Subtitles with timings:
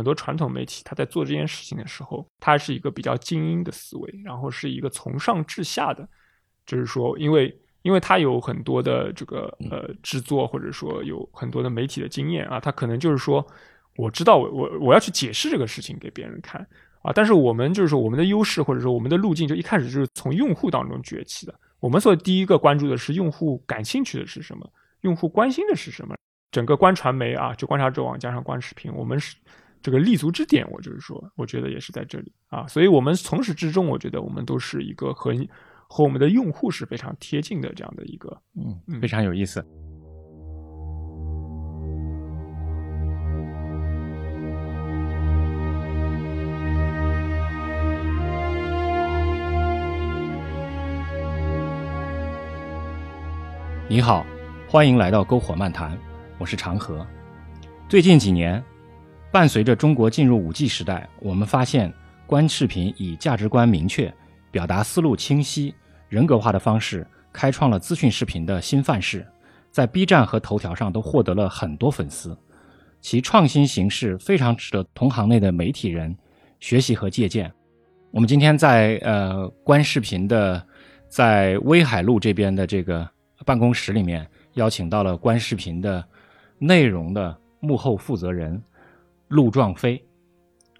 [0.00, 6.08] 很多传统媒体他在做这件事情的时候，他是一个比较精英的思维，然后是一个从上至下的，
[6.64, 13.46] 就是说，因为因为他有很多的这个呃制作，或者说有很多的媒体的经验啊，他可能就是说，
[13.96, 16.66] 我知道我我我要去解释这个事情给别人看
[17.02, 24.66] 啊，但是我们就是说我们的优势或者说我们的路径就一开始就是从用户当中崛起的，我们所第一个关注的是用户感兴趣的是什么，
[25.02, 26.16] 用户关心的是什么。
[26.52, 29.36] 整个观传媒啊，就观察者网加上观视频，我们是
[29.82, 30.68] 这个立足之点。
[30.70, 35.34] 我就是说，我觉得也是在这里啊，所以我们从始至终，我觉得我们都是一个和
[35.88, 39.64] 和我们的用户是非常贴近的这样的一个，嗯，非常有意思。
[53.88, 54.24] 你好，
[54.68, 55.98] 欢迎来到篝火漫谈。
[56.38, 57.04] 我是长河。
[57.88, 58.62] 最近几年，
[59.32, 61.92] 伴随着中国进入五 G 时代，我们发现
[62.26, 64.12] 观视频以价值观明确、
[64.50, 65.74] 表达思路清晰、
[66.08, 69.24] 人格化的方式，开创了资讯视频的新范式，
[69.70, 72.36] 在 B 站和头条上都获得了很多粉丝。
[73.00, 76.14] 其创新形式非常值得同行内的媒体人
[76.58, 77.50] 学习和借鉴。
[78.10, 80.60] 我们今天在呃观视频的
[81.08, 83.08] 在威海路这边的这个
[83.46, 86.04] 办公室里面，邀请到了观视频的。
[86.62, 88.62] 内容的幕后负责人
[89.30, 90.04] 陆壮飞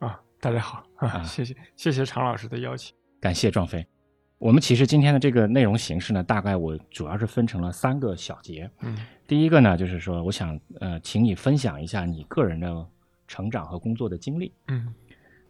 [0.01, 3.87] 啊，大家好啊，谢谢谢谢常老师的邀请，感谢壮飞。
[4.39, 8.69] 我们其实今天的这个内容形式呢，大概我主要是分成了三个小节。
[8.81, 8.99] 嗯，
[9.29, 12.85] 第一个呢，就是说我想呃，请你分享一下你个人的
[13.29, 14.53] 成长和工作的经历。
[14.67, 14.93] 嗯，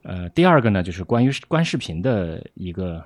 [0.02, 3.02] 呃，第二个呢，就是关于观视频的一个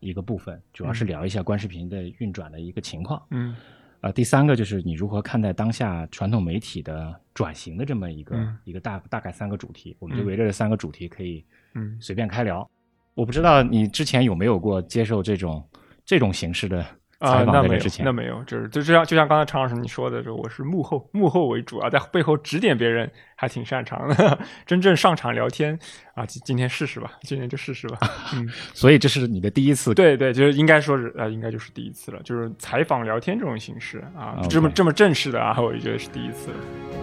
[0.00, 3.24] 一个部分，主要是聊一下观视频的运转的一个情况。
[3.30, 3.54] 嗯。
[4.00, 11.44] 呃，第三个就是你如何看待当下传统媒体的转型的这么一个一个大大概三个主题，我们就围着这三个主题可以
[11.74, 12.68] 嗯随便开聊。
[13.14, 15.66] 我不知道你之前有没有过接受这种
[16.04, 16.86] 这种形式的。
[17.18, 24.38] 啊，那没有，那没有，就是就就像就像刚才常老师你说的，就我是幕后幕后为主啊，在背后指点别人还挺擅长的。
[24.66, 25.78] 真正上场聊天
[26.14, 27.98] 啊，今今天试试吧，今天就试试吧。
[28.34, 29.94] 嗯， 所以这是你的第一次？
[29.94, 36.50] 对对，就是应该说是呃，应该就是第一次了，就是采访聊天这种形式啊，这么这么正式的啊，我就觉得是第一次。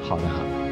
[0.03, 0.62] 好的，好的。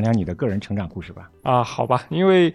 [0.00, 1.30] 讲讲你的个人成长故事吧。
[1.42, 2.54] 啊，好吧，因为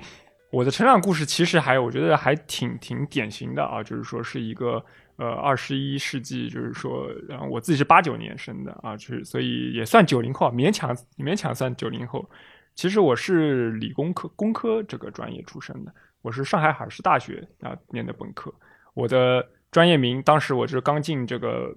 [0.52, 4.84] 我的成长故事其实还我觉得还挺挺典型的啊，就是说是一个
[5.16, 12.29] 呃二十一世纪，就是说，然后我自己是八九年生的啊，就是所以也算九零后，勉强勉强算九零后。
[12.75, 18.53] 其实我是理工科工科这个专业出身的，我是上海海事大学啊念的本科。
[18.94, 21.75] 我的专业名当时我是刚进这个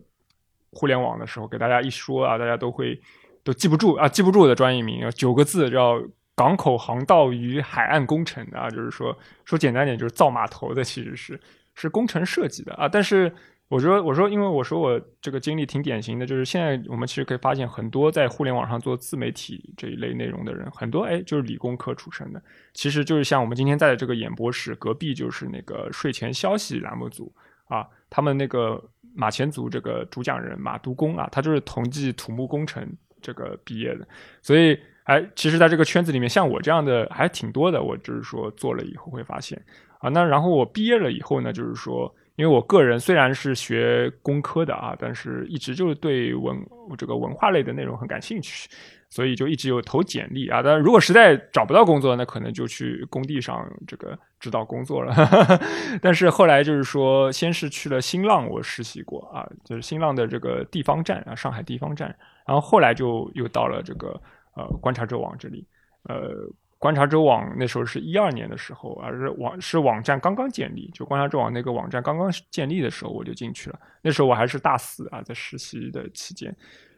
[0.70, 3.00] 互联网的时候，给大家一说啊，大家都会。
[3.44, 6.02] 都记不住啊，记不住的专业名，九个字叫
[6.34, 11.38] 港口航道与海岸工程啊，就是说说简单点就是造码头的，其实是
[11.74, 12.88] 是工程设计的啊。
[12.88, 13.32] 但是
[13.68, 27.32] 我说我说，因为我说我这个经历挺典型的，就是现在我们其实可以发现很多在互联网上做自媒体这一类内容的人，很多哎就是理工科出身的，其实就是像我们今天在的这个演播室隔壁就是那个睡前消息栏目组
[27.68, 28.82] 啊，他们那个
[29.14, 32.84] 马前组这个主讲人马都工啊，他就是同济土木工程。
[33.24, 34.06] 这个毕业的，
[34.42, 37.82] 所以哎，其实，在这个圈子里面，像我这样的还挺多的。
[37.82, 39.60] 我就是说，做了以后会发现
[39.98, 46.56] 啊，那然后我毕业了以后呢，就是说，因为我个人虽然是学工科的啊，但是一直就是对文
[46.96, 48.68] 这个文化类的内容很感兴趣，
[49.14, 50.60] 所以就一直有投简历啊。
[50.60, 55.14] 但如果实在找不到工作，那可能就去工地上这个指导工作了。
[56.02, 62.08] 但是后来就是说，先是去了新浪，我实习过啊，就是新浪的这个地方站啊，上海地方站。
[62.44, 64.20] 然后后来就又到了这个
[64.56, 65.64] 呃观察者网这里，
[66.08, 66.30] 呃
[66.78, 76.54] 观察者网那时候是一二年的时候，而是网是网站刚刚建立，就观察者网那个网站刚刚建立的时候我就进去了，那时候我还是大四啊，在实习的期间，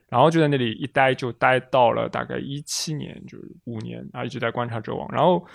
[0.08, 5.46] 然后就在那里一待就待到了大概一七年，就是五年啊一直在观察者网，然后。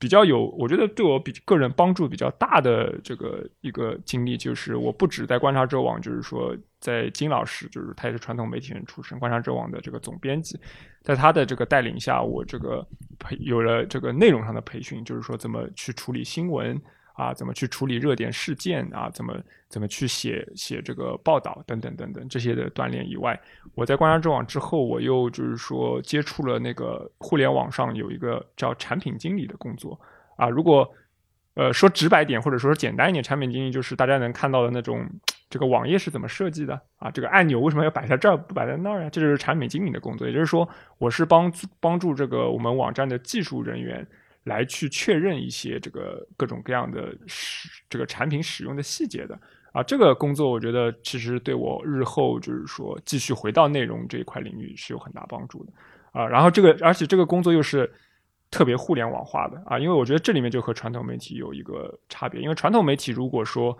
[0.00, 10.56] 比较有，我觉得对我比个人帮助比较大的这个一个经历，就是我不止在观察者网，就是说在金老师，就是他也是传统媒体人出身，观察者网的这个总编辑，
[11.02, 12.86] 在他的这个带领下，我这个
[13.18, 16.80] 培有了这个内容上的培训，就是说怎么去处理新闻
[17.18, 19.34] 啊，怎么去处理热点事件啊，怎么
[19.68, 23.38] 怎么去写写这个报道等等等等这些的锻炼以外，
[23.74, 30.00] 我在观察者网之后，我又就是说接触了那个互联网上有一个叫产品经理的工作
[30.36, 30.88] 啊，如果
[31.54, 35.04] 呃说直白点或者说简单一点，产品经理就是大家能看到的那种
[35.50, 39.10] 这个网页是怎么设计的啊，这个按钮为什么要摆在这儿不摆在那儿啊？
[39.10, 40.68] 这就是产品经理的工作，也就是说
[40.98, 44.06] 我是帮帮助这个我们网站的技术人员。
[44.44, 49.38] 来去确认一些这个各种各样的使这个产品使用的细节的
[49.72, 55.72] 啊，这个工作我觉得其实对我日后就是说继续回到内容这一块领域是有很大帮助的
[56.12, 56.26] 啊。
[56.26, 57.90] 然后这个而且这个工作又是
[58.50, 63.76] 特别互联网化的啊，因为我觉得这里面就和传统媒体有一个差别，因为传统媒体如果说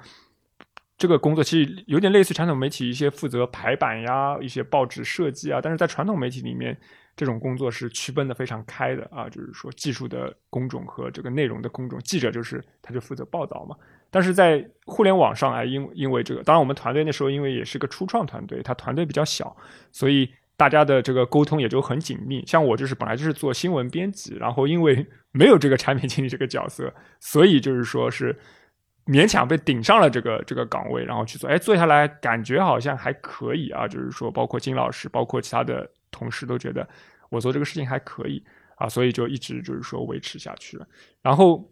[0.99, 6.79] 这个工作其实有点类似传统媒体一些负责排版呀、一些报纸设计啊，但是在传统媒体里面。
[7.19, 13.75] 这种工作是区分的非常开的啊，就是说技术的工种和这个内容的工种，记者就是他就负责报道嘛。
[14.09, 19.57] 但是在互联网上啊，因因为这个，当然我们团队那时候因为也是个初创团队，他团队比较小，
[19.91, 22.47] 所以大家的这个沟通也就很紧密。
[22.47, 28.39] 像我就是本来就是做新闻编辑，然后因为没有这个产品经理这个角色，所以就是说是
[29.07, 31.51] 勉强被顶上了这个这个岗位，然后去做。
[31.51, 35.91] 哎，做下来感觉好像还可以啊，就是说包括金老师，包括其他的。
[36.11, 36.89] 同事都觉得
[37.31, 38.43] 我做这个事情还可以
[38.77, 40.87] 啊，所以就一直就是说维持下去了。
[41.21, 41.69] 然后，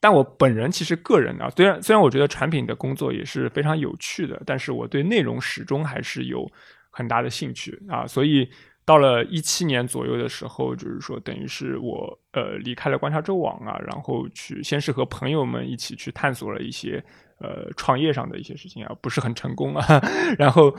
[0.00, 6.44] 但我本人其实个人啊，虽然虽然我觉得产品的工作也是非常有趣的，但是我对内容始终还是有
[6.90, 8.06] 很大的兴趣啊。
[8.06, 8.48] 所以
[8.84, 17.02] 到了一七年左右的时候，就是说等于是我呃离开了观察者网啊，然后去先是和朋友们一起去探索了一些
[17.38, 20.02] 呃创业上的一些事情啊，不是很成功啊，
[20.36, 20.76] 然后。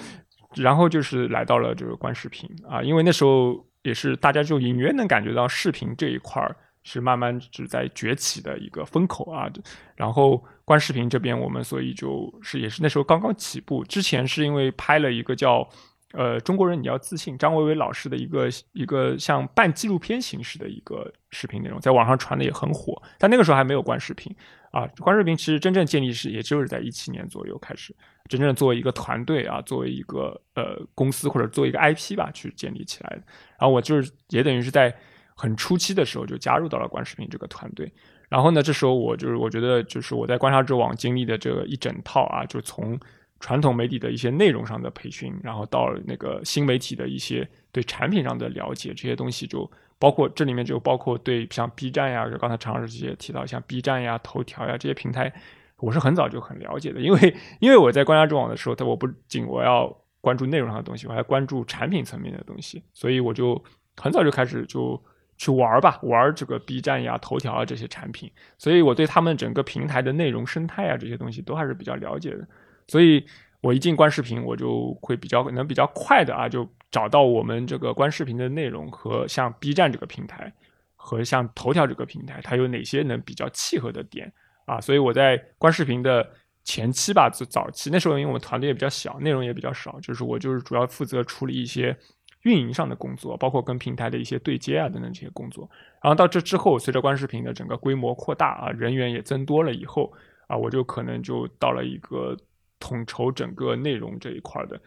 [0.55, 9.51] 然后就是来到了这个观视频啊，因为那时候也是大家就隐约能感觉到视频这一块儿是慢慢是在崛起的一个风口啊。
[9.95, 15.67] 然后观视频这边我们所以就是也是那时候刚刚起步，之前是因为拍了一个叫。
[16.13, 23.01] 呃，中国人你要自信，张维维老师的一个一个像半纪录片形式的一个视频内容，在网上传的也很火。
[23.17, 24.33] 但那个时候还没有观视频
[24.71, 27.93] 啊，观视频其实真正建立是，也就是在一七年左右开始，
[28.27, 33.23] 真正作为一个团队啊，作为一个呃公司或者作为一个 IP 吧，去建立起来的。
[33.57, 34.93] 然后我就是也等于是在
[35.35, 37.91] 很初期的时候就加入到了观视频这个团队。
[38.29, 42.99] 然后呢，这时候我就是我觉得就是我在观察者网经历的这个一整套啊，就从。
[43.41, 49.69] 传统媒体的一些内容上的培训，然后到那个新媒体的一些对产品上的了解，这些东西就
[49.99, 55.31] 包括这里面就包括对像 B 站呀，就刚才常老师这些提到像 B 站呀、头条呀这些平台，
[55.77, 63.61] 我是很早就很了解的，因为因为我在观察中网的时候，它我不仅我要关注内容上的东西，我还关注产品层面的东西，所以我就
[63.97, 65.01] 很早就开始就
[65.37, 72.47] 去玩吧，玩这个 B 站呀、头条啊这些产品，所以我对他们整个平台的内容生态啊这些东西都还是比较了解的。
[72.87, 73.25] 所以，
[73.61, 80.53] 我一进观视频，我就会比较能比较快的啊，就找到我们这个观视频的内容和像 B 站这个平台
[80.95, 84.31] 和像头条这个平台，它有哪些能比较契合的点
[84.65, 84.81] 啊？
[84.81, 86.29] 所以我在观视频的
[86.63, 91.97] 前期吧，早早期那时候，因为我们团队也比较小，内容也比较少，就是我就是主要负责处理一些
[92.43, 95.69] 运营上的工作，包括跟平台的一些对接啊等等这些工作。
[96.01, 100.11] 然后到这之后，随着观视频的整个规模扩大啊，人员也增多了以后
[100.47, 102.37] 啊，我就可能就到了一个。
[102.77, 104.79] 统筹整个内容这一块的，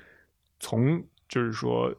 [0.60, 1.92] 从就是说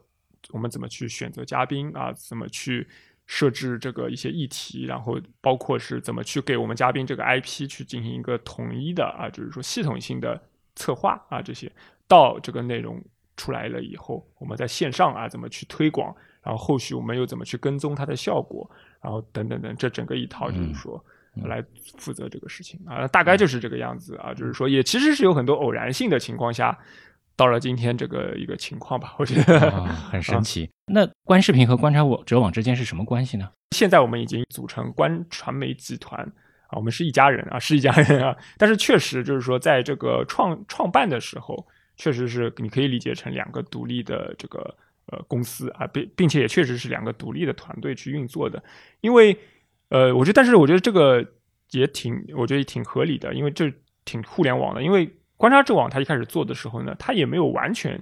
[0.50, 2.86] 我们怎么去选择嘉宾啊，怎么去
[3.32, 10.42] 设置这个一些议题，然后包括是怎么去给我们嘉宾这个 IP 去进行一个统一的啊，就是说系统性的
[10.74, 11.70] 策划啊，这些
[12.08, 13.00] 到这个内容
[13.36, 16.12] 出来了以后，我们在线上啊怎么去推广，
[16.42, 18.68] 然后后续我们又怎么去跟踪它的效果，
[19.00, 21.00] 然后等等等，这整个一套就是说。
[21.44, 21.64] 来
[21.96, 26.76] 负责这个事情啊，大概就是这个样子啊，就是说也其实是有很多偶然性的情况下，
[27.40, 29.70] 到了今天这个一个情况吧，我觉得
[30.12, 30.68] 很神奇。
[30.92, 33.48] 那观视频和观察我者网之间是什么关系呢？
[33.74, 36.20] 现在我们已经组成观传媒集团
[36.66, 38.36] 啊，我们是一家人啊，是一家人啊。
[38.58, 41.66] 但是确实就是说，在这个创创办的时候，
[41.96, 48.62] 确实是你可以理解成两个独立的这个呃公司啊，并并且也确实是两个独立的团队去运作的，
[49.00, 49.34] 因为。
[49.92, 51.26] 呃，我觉得，但是我觉得这个
[51.72, 53.68] 也挺，我觉得也挺合理的，因为这
[54.04, 54.80] 挺互联网的。
[54.80, 55.04] 因为
[55.40, 57.98] 观察者网它一开始做的时候呢，它也没有完全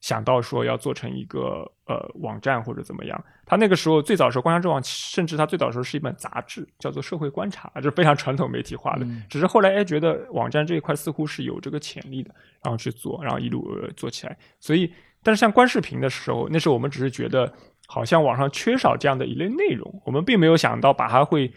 [0.00, 3.24] 想到说要做成一个呃网站或者怎么样。
[3.44, 9.06] 它那个时候最早时候，观察者网甚至它最早时候是一本杂志，叫做《社会观察》，就是非常传统媒体化的。
[9.28, 14.38] 只是后来哎觉得网站这一块似乎是有这个潜力的，然后去做，然后一路做起来。
[14.60, 14.88] 所以，
[15.24, 17.52] 但是像观视频的时候，那时候我们只是觉得。
[17.88, 21.48] 好像网上缺少这样的一类内容，我们并没有想到把它会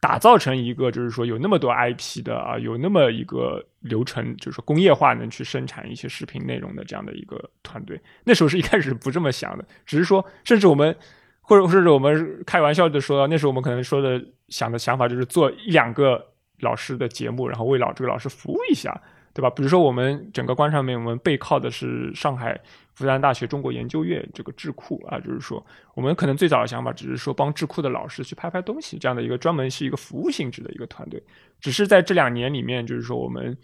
[0.00, 8.00] 打造成一个就是说有那么多 IP 的啊，有那么一个流程，就是说工业化能去生产一些视频内容的这样的一个团队。
[8.24, 10.94] 那时候是一开始不这么想的，只是说，甚至我们
[11.40, 16.24] 或者甚至我们开玩笑的说，那时候我们可能说的想的想法就是做一两个
[16.60, 19.00] 老师的节目，然后为老这个老师服务一下。
[19.38, 19.48] 对吧？
[19.50, 22.60] 比如说，我们整个官上面，我们背靠的是上海
[22.96, 25.64] 复旦大学中国研究院这个智库啊，就是说，
[25.94, 31.22] 我们可能最早的想法只是说帮智库的老师去拍拍东西，这样的一个专门是一个服务性质的一个团队。
[31.60, 33.56] 只是在这两年里面，就是说我们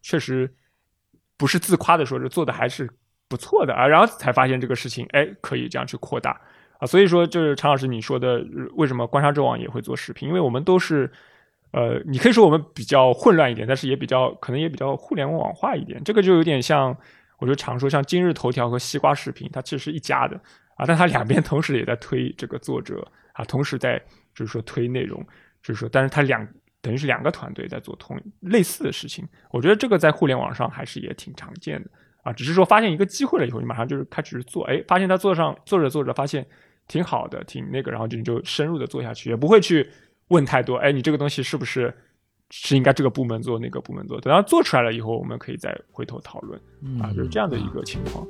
[0.00, 0.48] 确实
[1.36, 2.88] 不是自夸的说，是做的还是
[3.28, 6.40] 不错的啊，然后才发现这个事情，哎，可以这样去扩大
[6.78, 6.86] 啊。
[6.86, 10.28] 所以说，就是常老师你说的，为什么官杀之网也会做视频？
[10.28, 11.10] 因为我们都是。
[11.76, 16.02] 呃，你可以说我们比较混乱一点，但是也比较可能也比较互联网化一点。
[16.02, 16.96] 这个就有点像，
[17.38, 20.40] 我就常说像今日头条和西瓜视频，它其实是一家的
[20.76, 24.02] 啊，但它两边同时也在推这个作者啊，同时在
[24.34, 25.22] 就是说推内容，
[25.62, 26.48] 就是说，但是它两
[26.80, 29.28] 等于是两个团队在做同类似的事情。
[29.50, 31.90] 我觉得这个在互联网上还是也挺常见的
[32.22, 36.46] 啊，只是说发现一个机会了以后，你马上就是开始做，哎，发现他做上做着做着发现
[36.88, 39.86] 挺好的，挺那个，然后就你就深入的做下去，也不会去。
[40.28, 41.94] 问太多，哎，你这个东西是不是
[42.50, 44.20] 是应该这个部门做，那个部门做？
[44.20, 46.60] 等到做出来了以后，我们可以再回头讨论，
[47.00, 48.26] 啊，就是这样的一个情况。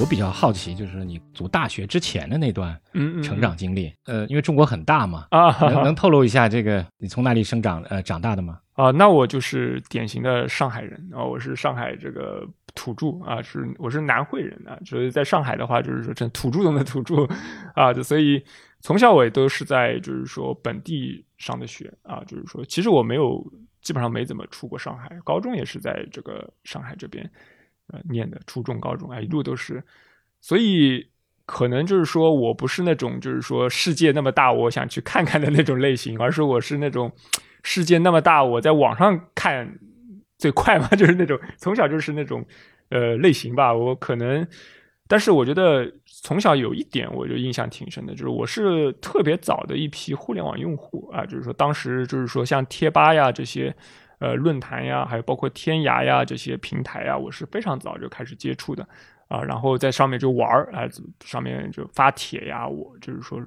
[0.00, 2.76] 我比较好奇，就是你读大学之前的那段
[3.22, 8.58] 成长经历，呃，因为中国很大嘛，啊，能能透露一下这个你从哪里生长呃长大的吗？
[8.74, 17.28] 啊，那我就是典型的上海人啊，我是上海这个土著啊，是我是南汇人啊，就是在上海的话，就是说这土著中的土著
[17.74, 18.42] 啊，所以
[18.80, 23.44] 从小我也都是在就是说本地上的学啊，就是说其实我没有
[23.82, 27.30] 基本上没怎么出过上海，高中也是在这个上海这边
[27.88, 29.84] 呃念的，初中、高中啊一路都是，
[30.40, 31.06] 所以
[31.44, 37.12] 可能就是说我不是那种就是说世界那么大，我想去看看的那种类型，而是我是那种。
[37.62, 39.78] 世界那么大，我在网上看
[40.38, 42.44] 最快嘛， 就是那种从小就是那种
[42.90, 43.72] 呃类型吧。
[43.72, 44.46] 我可能，
[45.06, 53.74] 但是我觉得从小有一点我就印象挺深的，就是我是特别早的一批互联网用户啊，就是说当时就是说像贴吧呀这些
[54.18, 58.86] 呃论坛呀，还有包括天涯呀这些平台呀，我是非常早就开始接触的
[59.28, 60.88] 啊，然后在上面就玩儿啊，
[61.24, 63.40] 上面就发帖呀，我就是说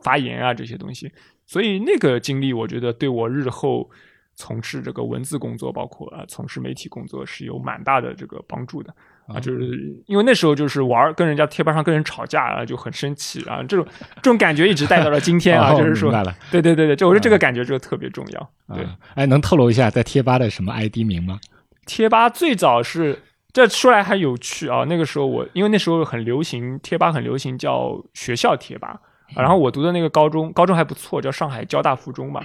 [0.00, 1.10] 发言啊这些东西。
[1.52, 3.90] 所以那个经历，我觉得对我日后
[4.36, 8.90] 从事这个文字工作，包括啊从事媒体工作是有蛮大的这个帮助的
[9.26, 9.38] 啊。
[9.38, 13.86] 就是因为那时候就是玩，跟人家贴吧上跟人吵架啊，就很生气啊，这种
[14.22, 15.74] 这种感觉一直带到了今天 啊。
[15.74, 16.10] 就是说，
[16.50, 18.50] 对对对对，就我觉得这个感觉就特别重要。
[18.74, 21.38] 对，哎，能透露一下在贴吧的什么 ID 名吗？
[21.84, 23.18] 贴吧最早是
[23.52, 24.86] 这说来还有趣啊。
[24.88, 28.98] 那个时候我因为那时候很流行贴吧，很流行叫学校贴吧。
[29.34, 32.44] 然后我读的那个高中，高中还不错，叫上海交大附中吧。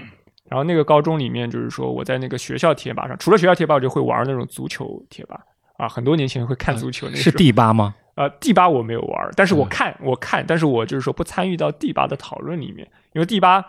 [0.49, 5.39] 然后那个高中里面，就是说我在那个学校贴吧上，除了学校贴吧，我就会玩那种足球贴吧
[5.77, 5.89] 啊。
[5.89, 7.95] 很多年前会看足球，那是第八吗？
[8.15, 13.63] 呃，第八我没有玩，但是我看，我看，但是我就是说不参与到第八的讨论里面，因为第八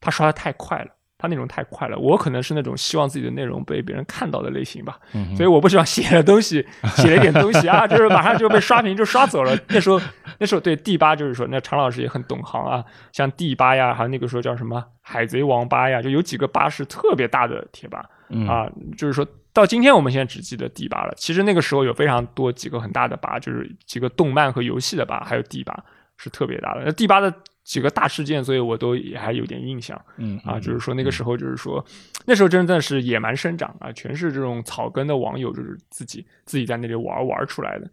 [0.00, 0.90] 他刷的太快了。
[1.22, 4.98] 他那种太快了，我可能是那种希望自己的内容被别人看到的类型吧，
[5.36, 9.56] 所以我不希望写了东西， 写了一点东西啊，就是马上就被刷屏就刷走了。
[9.68, 10.00] 那时候，
[10.40, 18.04] 那时候对第八就是说，那常老师也很懂行啊，像第八呀，还有那个时候叫什么海贼王八呀，就有几个八是特别大的贴吧
[18.48, 25.72] 啊，就是说到今天我们现在只记得第八了，其实那个时候有非常多几个很大的八，就是几个动漫和游戏的吧，还有第八
[26.16, 26.82] 是特别大的。
[26.84, 27.32] 那第八的。
[27.64, 30.00] 几个大事件，所以我都也还有点印象。
[30.16, 31.84] 嗯啊，就是说那个时候，就是说
[32.26, 37.90] 那时候真的是野蛮生长啊，全是这种草根的网友，就是自己自己在那里玩玩出来的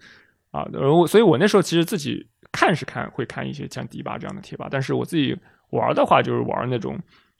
[0.51, 0.67] 啊。
[0.73, 5.37] 然后，所以我那时候其实自己看是看会看一些像迪吧这样的贴吧，但是我自己
[5.69, 6.99] 玩的话就是玩那种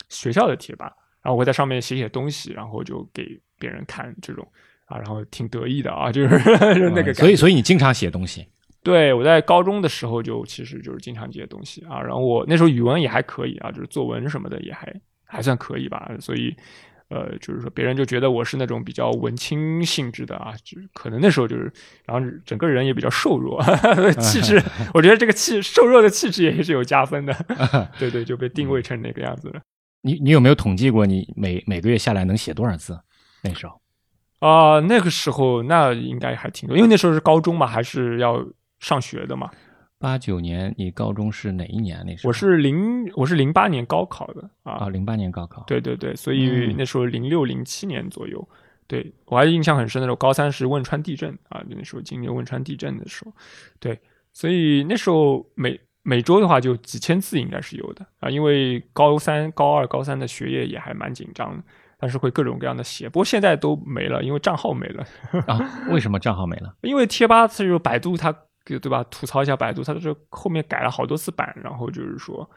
[0.10, 0.94] 学校的贴吧，
[1.24, 4.48] 然后我在上面写写东西，然后就给别人看这种
[4.86, 6.38] 啊，然后挺得意的啊，就是
[6.94, 7.12] 那个。
[7.14, 8.48] 所以，所以你经常写东西。
[8.82, 14.94] 对，我在高中的时候就其实就是经常这些东西啊，然后我那时候语文也还可以啊，就是作文什么的也还
[15.26, 16.56] 还算可以吧，所以
[17.10, 21.72] 呃，就是说别人就觉得我是那种比较文青性质的啊，就是可能那时候就是，
[22.06, 23.62] 然后整个人也比较瘦弱，
[24.22, 27.36] 气质， 我觉得这个气瘦弱的气质也是有加分的，
[28.00, 29.60] 对对，就被定位成那个样子了。
[30.04, 32.98] 你你有没有统计过你每每个月下来能写多少字？
[33.44, 33.82] 那时候
[34.40, 38.42] 啊，那个时候那应该还挺多，因为那时候是高中嘛，还是要。
[38.80, 39.50] 上学的嘛，
[40.00, 42.02] 八九年，你高中是哪一年？
[42.06, 48.48] 那时候我是零，我是零八年高考的啊，零八年高考，对对对，所以那时候零六零七年左右，
[48.88, 53.34] 对我还印象很深的时候，高三是汶川地震啊，那时候经历汶川地震的时候，
[53.80, 54.00] 对，
[54.32, 61.64] 所以那时候每每周的话就几千字应该是有的啊，因为高三、高二、高三的学业也还蛮紧张的，
[62.00, 65.06] 但是会各种各样的写，不过现在都没了，因为账号没了
[65.46, 65.60] 啊。
[65.90, 66.74] 为什么账号没了？
[66.82, 68.34] 因为贴吧就是百度，它
[68.78, 69.04] 对吧？
[69.10, 72.48] 吐槽一下百度，它就是后面改了好多次版，然后就是说。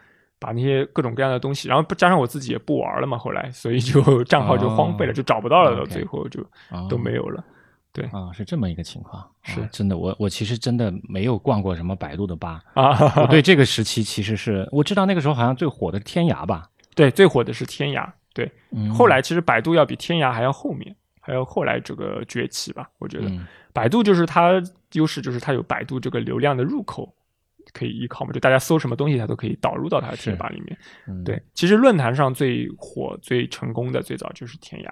[0.43, 6.45] 把那些各种各样的东西，然后加上我自己也不玩了嘛，后来所以就账号就荒废了，就找不到了，到最后就
[6.91, 7.45] 都没有了。
[7.93, 9.25] 对啊，是这么一个情况。
[9.43, 13.23] 是真的，我我其实真的没有逛过什么百度的吧啊。
[13.23, 16.69] 我对这个时期其实是我知道那个时候好像最火的是天涯吧。
[16.97, 18.05] 对，最火的是天涯。
[18.35, 18.51] 对，
[18.93, 22.91] 后来其实百度要比天涯还要后面，还要后来这个崛起吧。
[22.99, 23.31] 我觉得
[23.73, 24.63] 百度就是它
[24.93, 27.15] 优势，就是它有百度这个流量的入口。
[27.73, 28.33] 可以依靠嘛？
[28.33, 31.25] 就大家搜什么东西，它都可以导入到它的贴吧里面。
[31.25, 34.91] 对，其实论坛上最火、最成功的最早就是天涯。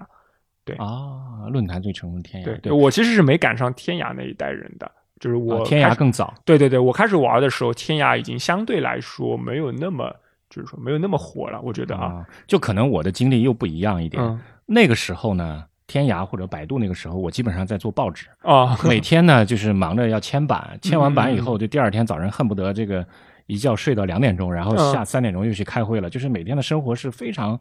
[0.63, 2.59] 对啊，论坛最成功的天涯。
[2.61, 6.33] 对，我其实是没赶上天涯那一代人的，就是我天涯更早。
[6.45, 10.09] 对对对，我开始玩的时候，天涯已经相对来说没有那么，
[10.49, 11.59] 就是说没有那么火了。
[11.61, 14.39] 我觉得啊，就可能我的经历又不一样一点。
[14.65, 15.65] 那个时候呢。
[15.91, 23.05] 天涯或者百度那个时候，我基本上在做报纸啊， 每天呢就是忙着要签版，签完版以后，就第二天早上恨不得这个
[23.47, 27.59] 一觉睡到两点钟，然后下三点钟又去开会了，就是每天的生活是非常，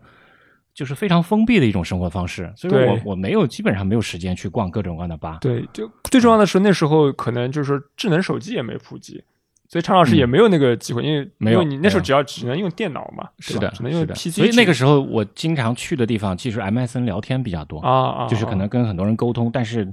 [0.72, 5.38] 就是非常封闭的一种生活方式，所以我我没有基本上没有时间去逛各种各样的吧。
[5.40, 9.22] 对，就最重要的是那时候可能就是智能手机也没普及。
[9.70, 14.32] 所以常老师也没有那个机会，因为没有你那时候只要只能用电脑嘛，是的，只能用 PC。
[14.32, 19.86] 所以那个时候我经常去的地方，其实 MSN 聊天比较多啊啊，就是可能跟很多人沟通，但是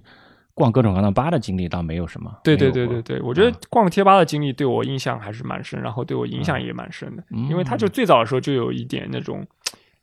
[0.55, 2.35] 逛各种各样的吧的经历倒没有什么。
[2.43, 9.45] 对对对对对，我觉得逛贴吧的经历对我印象还是蛮深，然后对我影响也蛮深的，因为它就最早的时候就有一点那种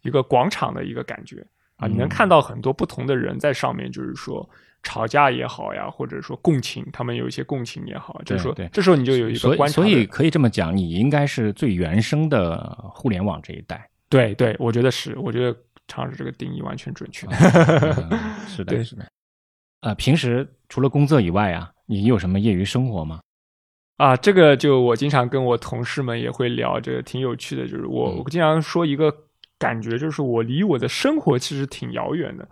[0.02, 1.44] 一个广场的一个感觉。
[1.78, 4.48] 啊，你能看到很多不同的人在上面，就是说。
[4.84, 9.74] 吵架也好呀，或者说共情，他们有一些共情也好，就是说，这时候你就有一个观察。
[9.74, 12.56] 所以可以这么讲，你应该是最原生的
[12.94, 13.88] 互联网这一代。
[14.08, 17.26] 对对，我觉得是，我觉得常识这个定义完全准确。
[18.46, 19.04] 是的，是的。
[19.80, 23.20] 啊，平时除了工作以外啊，你有什么业余生活吗？
[23.96, 27.62] 啊，这个就我经常跟我同事们也会聊，这个挺有趣的。
[27.62, 29.12] 就是我我经常说一个
[29.58, 32.48] 感觉，就是我离我的生活其实挺遥远的。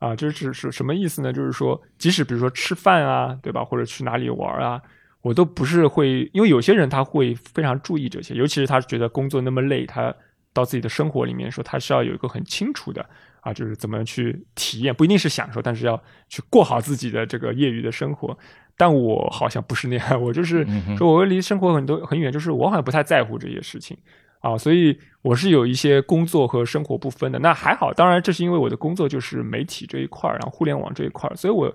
[0.00, 1.32] 啊，就是是什么意思呢？
[1.32, 4.80] 就是说，即使比如说吃饭啊，对吧，或者去哪里玩啊，
[5.20, 10.12] 我都不是会，因为有些人他会非常注意这些，尤其是他觉得工作那么累，他
[10.52, 13.06] 到自己的生活里面说，他是要有一个很清楚的
[13.40, 18.36] 啊，就是怎么去体验，不一定是享受，但是要去过好自己的这个业余的生活。
[18.78, 23.94] 但我好像不是那样，我就是说，我离生活很多很远，就是我好像不太在乎这些事情。
[24.40, 27.92] 啊，所以我是有一些工作和生活不分的，那还好。
[27.92, 31.66] 当然，这是因为我的工作就是媒体这一块儿，然后互联网这一块儿，所以我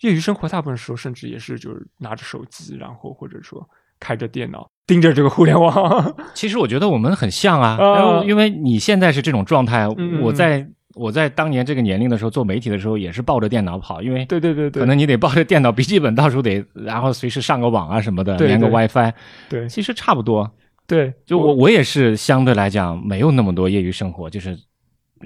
[0.00, 3.66] 业余生活大部分时候甚至也是就是拿着手机，然后或者说
[4.00, 6.14] 开着电脑盯着这个互联网。
[6.34, 9.86] 其实我觉得我们很像啊，因为你现在是这种状态，
[10.20, 19.12] 我在我在当年这个年龄的时候做媒体的时候也是抱着电脑跑，因为对对对对，可能你得抱着电脑笔记本到处得，然后随时上个网啊什么的，连个 WiFi，
[19.48, 20.50] 对，其实差不多。
[20.86, 24.56] 对，就我我也是相对来讲没有那么多业余生活，就是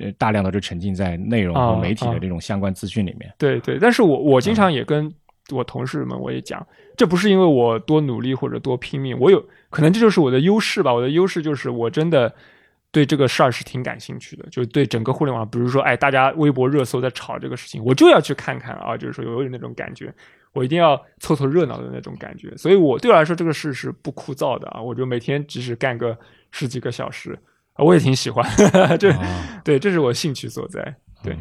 [0.00, 3.32] 呃大量的就沉浸在内容和媒体的这种相关资讯里面。
[3.36, 5.12] 对对，但是我我经常也跟
[5.50, 10.94] 我同事们我也讲，这不是因为我多努力或者多拼命，我有可能这就是我的优势吧。
[10.94, 12.32] 我的优势就是我真的
[12.90, 20.12] 对这个事儿是挺感兴趣的，就对整个互联网，比如说哎大家微博热搜在炒这个事情，我就要去看看啊，就是说有有那种感觉。
[20.52, 24.82] 我一定要凑凑热闹的那种感觉，所以我对我来说这个事是不枯燥的啊！
[24.82, 26.18] 我就每天即使干个
[26.50, 27.38] 十几个小时，
[27.76, 28.44] 我也挺喜欢，
[28.98, 29.12] 这
[29.62, 30.94] 对，这是我兴趣所在。
[31.22, 31.38] 对，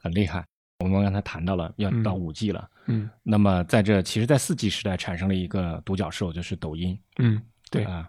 [0.00, 0.42] 很厉害。
[0.78, 6.98] 我们刚才谈到了要到五 G 了，嗯，那么在这其实，在四 G 时代产生了一个独角兽，就是抖音。
[7.18, 8.08] 嗯，对啊，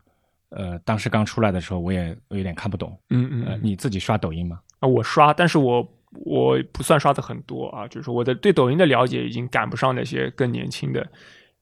[0.49, 2.97] 呃，当时刚出来的时候，我也有点看不懂。
[3.09, 4.59] 嗯嗯，你自己刷抖音吗？
[4.79, 5.85] 啊，我刷，但是我。
[6.25, 11.07] 我不算刷的很多啊，就是我的对抖音的了解已经赶不上那些更年轻的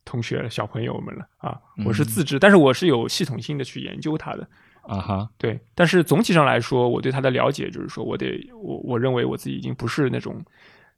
[0.06, 1.60] 同学小朋友们了啊。
[1.86, 4.48] 我是自知，但是我是有系统性的去研究它的
[4.84, 5.30] 啊哈。
[5.38, 10.42] 对，但是总体上来说，我对它的了解就是说我得我我认为我自己已经不是那种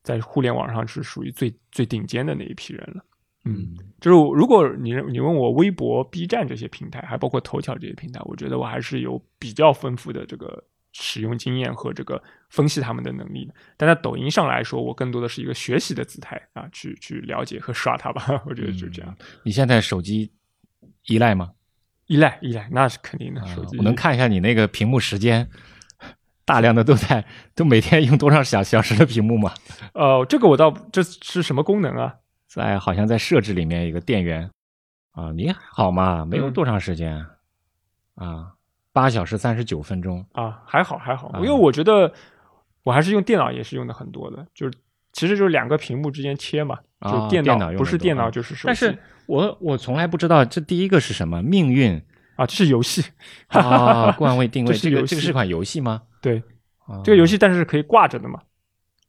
[0.03, 3.03] 在互联网上是属于最最顶尖的那一批人了。
[3.45, 10.63] 嗯，就是如果你你问我微博、B 站这些平台，还包括头条这些平台，我觉得我还是有比较丰富的这个。
[10.91, 18.41] 使用经验和这个分析他们的能力的，但在抖音上来说，我更多的是一个学习的姿态啊，去去了解和刷它吧。
[18.45, 19.15] 我觉得就这样。
[19.43, 20.31] 你现在手机
[21.05, 21.51] 依赖吗？
[22.07, 23.45] 依赖依赖，那是肯定的。
[23.47, 25.47] 手机我能看一下你那个屏幕时间，
[26.43, 27.23] 大量的都在
[27.53, 29.53] 都每天用多少小小时的屏幕吗？
[29.93, 32.15] 呃， 这个我倒这是什么功能啊？
[32.47, 34.49] 在好像在设置里面有个电源
[35.11, 37.23] 啊，你好嘛，没有嗯多长时间、
[38.15, 38.53] 啊，
[38.91, 40.25] 八小时三十九分钟。
[40.33, 42.11] 啊，还好还好，啊因为我觉得
[42.83, 44.77] 我还是用电脑也是用的很多的，就是
[45.13, 52.01] 其实就是两个屏幕之间切嘛，啊就电电脑不是电脑就是手机，但是我我从来不知道这第一个是什么命运
[52.35, 53.03] 啊，这是游戏，
[53.47, 56.01] 啊， 冠位定位，这个这个是款游戏吗？
[56.21, 56.41] 对，
[56.85, 58.41] 啊这个游戏但是可以挂着的嘛，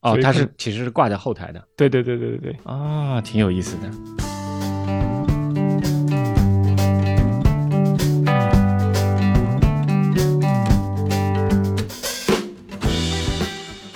[0.01, 4.30] 哦，它是其实是挂在后台的对对对对对对，啊，挺有意思的。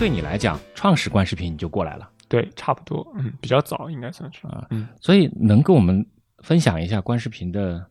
[0.04, 6.06] 对你来讲，创始观视频你就过来了对，差不多，嗯，比较早应该算是，啊，嗯，所以能跟我们
[6.40, 7.82] 分享一下观视频的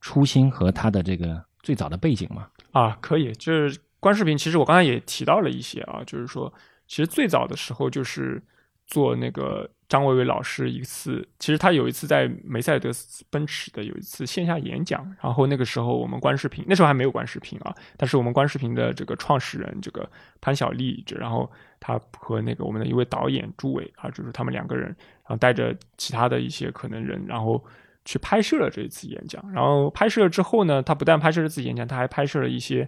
[0.00, 2.46] 初心和它的这个最早的背景吗？
[2.70, 6.54] 啊，可以，就是观视频，其实我刚才也提到了一些啊，就是说，
[6.86, 8.40] 其实最早的时候就是
[8.86, 20.08] 做那个张维维老师一次，其实他有一次在梅赛德斯奔驰的有一次线下演讲，然后那个时候我们观视频，那时候还没有观视频啊，但是我们观视频的这个创始人这个
[20.42, 27.64] 潘晓丽，这然后他和那个我们的一位导演朱伟啊，就是他们两个人，然后带着其他的一些可能人，然后
[28.04, 29.42] 去拍摄了这一次演讲。
[29.52, 32.86] 然后拍摄了之后呢，他不但拍摄了自己演讲，他还拍摄了一些，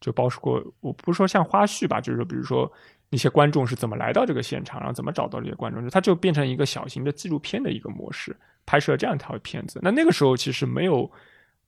[0.00, 2.72] 就包括我不是说像花絮吧，就是说比如说
[3.10, 9.78] 一些观众是怎么来到这个现场，然后怎么找到这些观众，就它就变成一个小型的纪录片的一个模式，拍摄这样一条片子。
[9.82, 11.10] 那那个时候其实没有。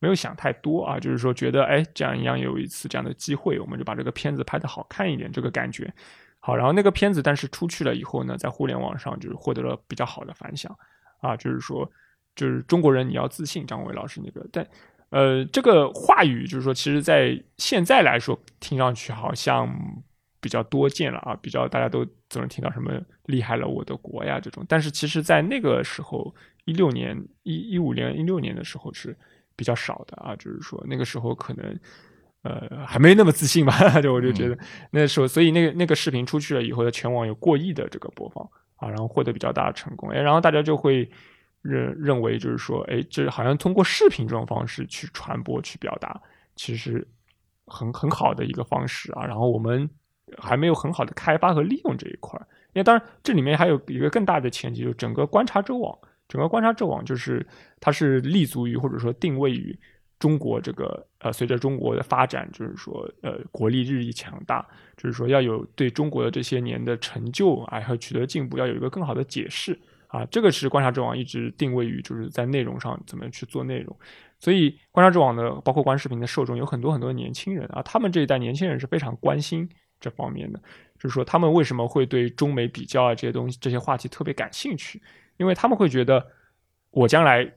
[0.02, 5.94] 没有想太多啊，就是说觉得哎，这样一样有一次这样的机会，我们就把这个片子拍得好看一点，这个感觉
[6.40, 6.57] 好。
[6.57, 10.76] 然后那个片子但是出去了以后呢，在互联网上就是获得了比较好的反响
[11.20, 11.88] 啊，就是说
[12.35, 14.66] 就是中国人你要自信，张伟老师那个，但
[15.11, 19.72] 呃这个话语就是说，其实在现在来说听上去好像
[20.42, 26.35] 比较多见了啊，比较大家都总能听到什么厉害了我的国呀这种，但是其实在那个时候
[26.66, 29.16] 一六年一一五年一六年的时候是。
[29.55, 31.78] 比较少的啊，就是说那个时候可能
[32.40, 34.59] 呃还没那么自信吧， 就我就觉得
[34.90, 38.42] 那时候，所以那个那个视频出去了以后，在全网有过亿的这个播放
[38.76, 41.09] 啊，然后获得比较大的成功，哎，然后大家就会
[41.61, 46.18] 认认为就是说，哎，这好像通过视频这种方式去传播、去表达，
[46.57, 47.07] 其实
[47.66, 49.88] 很很好的一个方式啊，然后我们
[50.38, 52.38] 还没有很好的开发和利用这一块，
[52.73, 55.97] 因为当然这里面还有一个更大的前提，就是整个观察者网。
[56.29, 57.47] 整个观察者网就是
[57.79, 59.79] 它是立足于或者说定位于
[60.18, 64.66] 中国这个呃，随着中国的发展，就是说呃国力日益强大，
[64.97, 73.95] 就是说要有对中国的这些年的成就啊和取得进步要有一个更好的解释啊，这个是观察者网一直定位于就是在内容上怎么去做内容，
[74.38, 79.68] 所以观察者网的包括观视频的受众有很多很多的年轻人啊，他们这一代年轻人是非常关心
[80.02, 80.58] 这方面的，
[80.98, 85.00] 就是说他们为什么会对中美比较啊这些东西这些话题特别感兴趣。
[85.38, 86.24] 因为他们会觉得，
[86.90, 87.50] 我将来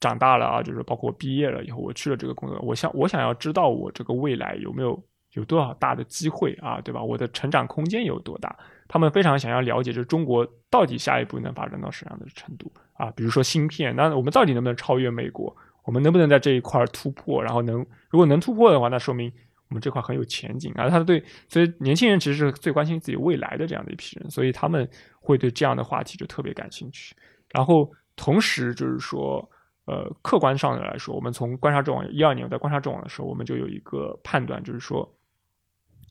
[0.00, 5.00] 长大了啊，就是包括我毕业了以后，我去了这个工作，我想我想要知道我这个未来有没有
[5.32, 7.02] 有多少大的机会啊，对吧？
[7.02, 8.56] 我的成长空间有多大？
[8.88, 13.10] 他们非常想要了解，就是中国到底下一步能发展到什么样的程度啊？
[13.12, 15.54] 比如说芯片，那我们到底能不能超越美国？
[15.84, 17.40] 我们能不能在这一块突破？
[17.40, 19.30] 然后能如果能突破的话，那说明
[19.70, 20.88] 我们这块很有前景啊。
[20.88, 24.88] 他对，所以年轻人其实是最关心自己未来的这样的一批人，所以他们
[25.20, 27.16] 会对这样的话题就特别感兴趣。
[27.50, 29.48] 然后同时就是说，
[29.86, 35.10] 呃，客观上的来说，我们从观察者网一二年我在观察者网的时候，我们就有一个判断，就是说，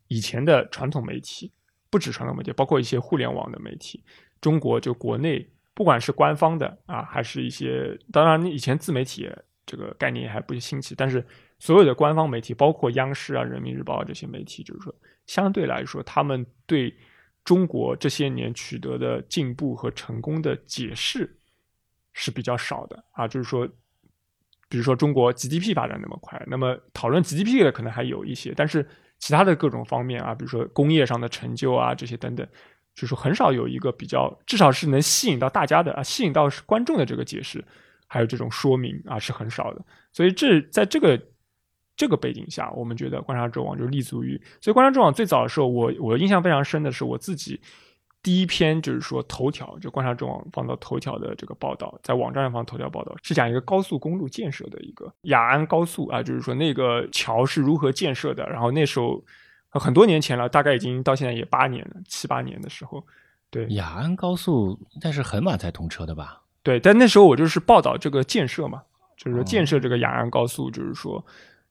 [0.07, 1.51] 以前的传统媒体，
[1.89, 4.03] 不止传统媒体，包括一些互联网的媒体，
[4.41, 9.29] 中国就国内不管是官方的啊，还是一些，当然以前自媒体
[9.65, 11.25] 这个概念还不新奇，但是
[11.59, 14.95] 所有的官方媒体，包括央视啊、人民日报啊这些媒体，就是说
[15.27, 16.95] 相对来说，他们对
[17.43, 21.37] 中国这些年取得的进步和成功的解释
[22.13, 23.67] 是比较少的啊，就是说，
[24.69, 32.47] 比如说中国 GDP 发展那么快，那么讨论 GDP 的可能还有一些，但是其他的各种方面啊，比如说工业上的成就啊这些等等，
[32.95, 37.61] 就是说很少有一个比较，至少是能吸引到大家的啊，吸引到观众的这个解释，
[38.07, 41.21] 还有这种说明啊是很少的，所以这在这个。
[41.99, 47.59] 这个背景下，我们觉得观察者网就立足于，所以观察者网最早的时候，我我印象非常深的是我自己
[48.23, 59.21] 第一篇就是说头条，就观察者网放到头条的这个报道，在网站上放头条报道，是讲一个高速公路建设的一个雅安高速啊，就是说那个桥是如何建设的，然后那时候
[59.71, 63.05] 很多年前了，大概已经到现在也八年了，七八年的时候，
[63.49, 66.43] 对雅安高速但是很晚才通车的吧？
[66.63, 68.81] 对，但那时候我就是报道这个建设嘛，
[69.17, 71.21] 就是说建设这个雅安高速，就是说。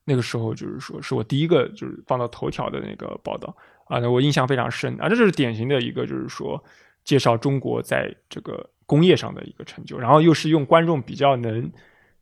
[0.08, 3.54] 那个时候就是说，是我第一个就是放到头条的那个报道
[3.88, 6.62] 啊，那我印象非常深啊，这就是典型的一个就是说
[7.04, 11.70] 介绍中国在这个工业上的一个成就，然后又是用观众比较能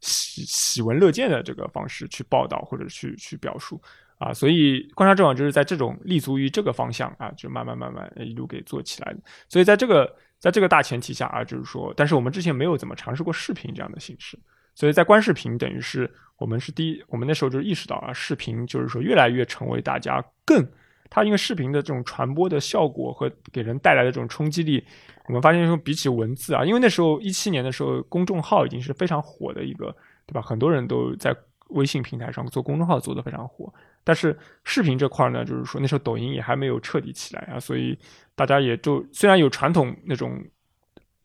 [0.00, 3.80] 喜喜闻乐见的这个方式去报道或者去去表述
[4.18, 9.20] 啊，所以观察者网就是在这种立足于这个方向啊，就慢慢慢慢一路给做起来的。
[9.48, 14.38] 所以在这个在这个大前提下啊，就是说，但是我们之前没有怎么尝试过视频这样的形式，
[14.76, 16.08] 所以在观视频等于是
[16.38, 20.64] 我们是第一，我们那时候就意识到啊，视频就是说越来越成为大家更。
[21.08, 24.84] 它因为视频的这种传播的效果和给人带来的这种冲击力，
[25.28, 29.94] 我们发现说比起文字啊，因为那时候一七年的时候，公众号已经是非常火的一个，
[30.26, 30.42] 对吧？
[30.42, 31.34] 很多人都在
[31.68, 33.72] 微信平台上做公众号，做的非常火。
[34.02, 37.96] 但是视频这块呢，就是说那时候抖音也还没有彻底起来啊，所以
[38.34, 40.44] 大家也就虽然有传统那种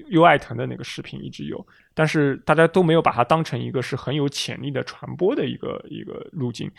[0.09, 6.69] 优爱腾的那个视频一直有，但是大家都没有把它当成一个是很有潜力的传播的一个一个路径。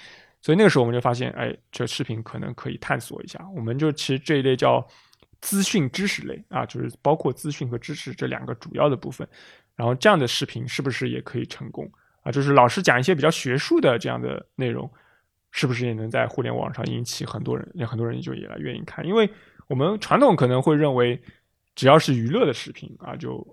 [0.40, 3.38] 所以那个时候我们就发现，哎，这视频可能可以探索一下。
[3.54, 4.84] 我们就其实这一类叫
[5.40, 9.26] 资讯知识类啊，就是包括资讯和知识这两个主要的部分。
[9.76, 11.90] 然后这样的视频是不是也可以成功
[12.22, 12.30] 啊？
[12.32, 14.90] 就是老师讲一些比较学术的这样的内容，
[15.50, 19.06] 是不是也能在互联网上引起很多人，也很多人就也来愿意看？
[19.06, 19.28] 因为
[19.68, 21.20] 我们传统可能会认为，
[21.74, 23.44] 只要是娱乐的视频啊，就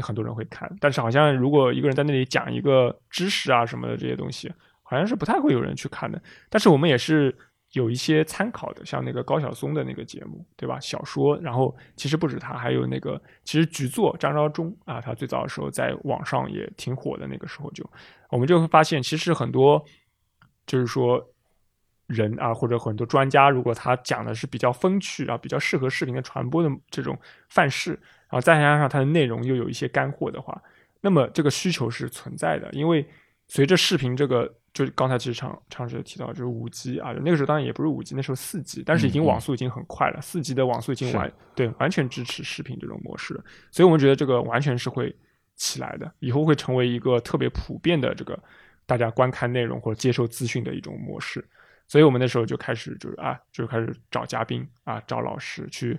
[0.00, 0.70] 很多人会看。
[0.80, 4.52] 但是好像如果一个人在那里讲一个知识啊什么的这些东西。
[4.90, 7.36] 好像是不太会有人去看的，但是我们也是
[7.72, 10.80] 有一些参考的，像那个高晓松的那个节目，对吧？
[10.80, 17.84] 小说，然后其实不止他，还有那个其实局座张召忠啊，他最早的时候在网上也挺火的，那个时候就
[18.30, 19.84] 我们就会发现，其实很多
[20.64, 21.22] 就是说
[22.08, 27.16] 人啊，或者很多专家，如果他讲的是比较风趣啊，比较适合视频的传播的这种
[27.48, 30.60] 范式，然后再加上它的内容又有一些干货的话，
[31.00, 33.06] 那么这个需求是存在的，因为
[33.46, 34.52] 随着视频这个。
[34.74, 43.42] 就刚才其实常常时提到，就是五 G 啊，那个时候当然也不是五 G，那时候四 G，但是已经网速已经很快了，四 G 的网速已经完对完全支持视频这种模式了，
[43.72, 45.12] 所以我们觉得这个完全是会
[45.56, 48.38] 起来的，以后会成为一个特别普遍的这个
[48.86, 51.44] 大家观看内容或者接受资讯的一种模式，
[51.88, 55.98] 所以我们那时候就开始就是啊，就开始找嘉宾啊，找老师去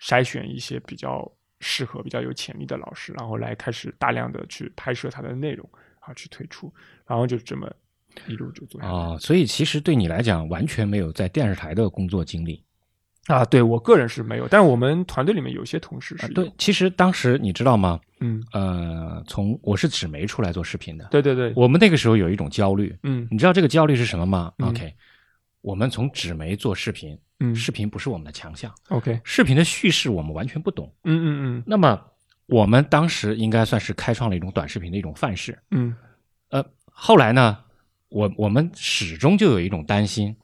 [0.00, 6.72] 筛选一些比较适合、比较有潜力的老师，然后来开始大量的去拍摄他的内容啊，去推出，
[7.06, 7.68] 然后就这么。
[8.26, 12.60] 一路就做啊，所以其实对你来讲，完全没有在电视台的工作经历
[13.28, 13.44] 啊。
[13.44, 16.26] 对我个人是没有，但是我们团队里面有些同事是。
[16.32, 18.00] 对，其实当时你知道吗？
[18.18, 21.06] 嗯呃，从我是纸媒出来做视频的。
[21.08, 22.92] 对对对，我们那个时候有一种焦虑。
[23.04, 24.92] 嗯，你知道这个焦虑是什么吗？OK，
[25.60, 28.72] 我们从纸媒做视频，嗯，视频不是我们的强项。
[28.88, 30.92] OK，视频的叙事我们完全不懂。
[31.04, 31.62] 嗯嗯嗯。
[31.66, 32.00] 那么
[32.46, 35.58] 我们当时应该算是开创了一种短视频的一种范式。
[35.70, 35.94] 嗯，
[36.50, 37.58] 呃，后来呢？
[38.08, 40.34] 我我们始终就有一种担心，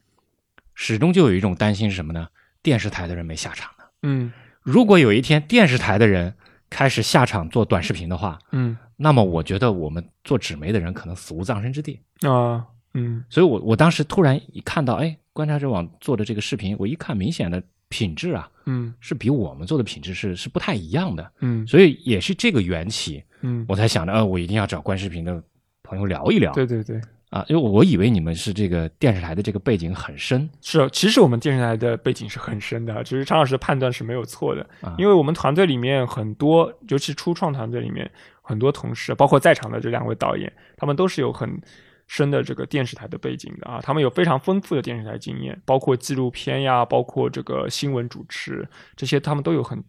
[0.75, 2.29] 始终就有一种担心是什么呢？
[2.63, 3.85] 电视台的人没下场呢。
[4.05, 6.33] 嗯，如果有一天电视台的人
[6.71, 12.65] 开始下场做短视频的话，嗯，那么我觉得我们做纸媒的人可能死无葬身之地啊。
[12.97, 21.33] 嗯，所以我我当时突然一看到，哎，观察者网做的这个视频，我一看明显的品质啊，嗯，是比我们做的品质是是不太一样的。
[21.41, 25.43] 嗯，所以也是这个缘起，嗯，我才想着，呃，我一定要找观视频的
[25.83, 26.53] 朋友聊一聊。
[26.53, 27.01] 对对对。
[27.31, 34.65] 啊，因为我以为你们是这个电视台的这个背景很深，是，其实我们电视台的背景是很深的，其实常老师的判断是没有错的，
[34.97, 38.09] 因为我们团队里面很多，尤其初创团队里面
[38.41, 41.61] 很多同事，包括在场的这两位导演，他们都是有很
[42.07, 49.83] 深的这个电视台的背景的啊，他们有非常丰富的电视台经验，包括纪录片呀，包括这个新闻主持这些，他们都有很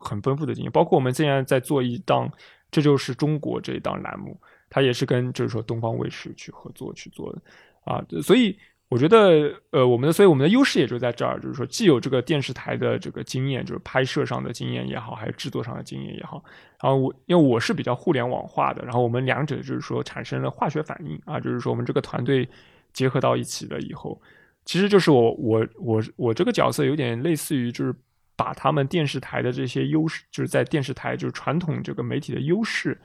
[0.00, 2.30] 很丰富的经验，包括我们现在在做一档，
[2.70, 4.40] 这就是中国这一档栏目。
[4.74, 7.42] 他也是跟就是说东方卫视去合作去做的，
[7.84, 8.58] 啊，所以
[8.92, 16.44] 我觉得呃我们的所以我们的优势也就在这儿，就是说既有这个电视台的这个经验，就是拍摄上的经验也好，还有制作上的经验也好，
[16.78, 22.46] 然后我因为我是比较互联网化的，然后我们两者就是说产生了化学反应啊，就是说我们这个团队
[22.92, 24.20] 结合到一起了以后，
[24.66, 27.94] 其实就是我我我我这个角色有点类似于就是
[28.36, 33.00] 把他们电视台的这些优势，就是在电视台就是传统这个媒体的优势。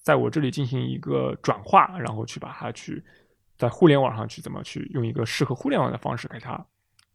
[0.00, 3.02] 在我这里进行一个转化，然后去把它去
[3.56, 6.64] 在互联网上去怎么去用一个适合互联网的方式给它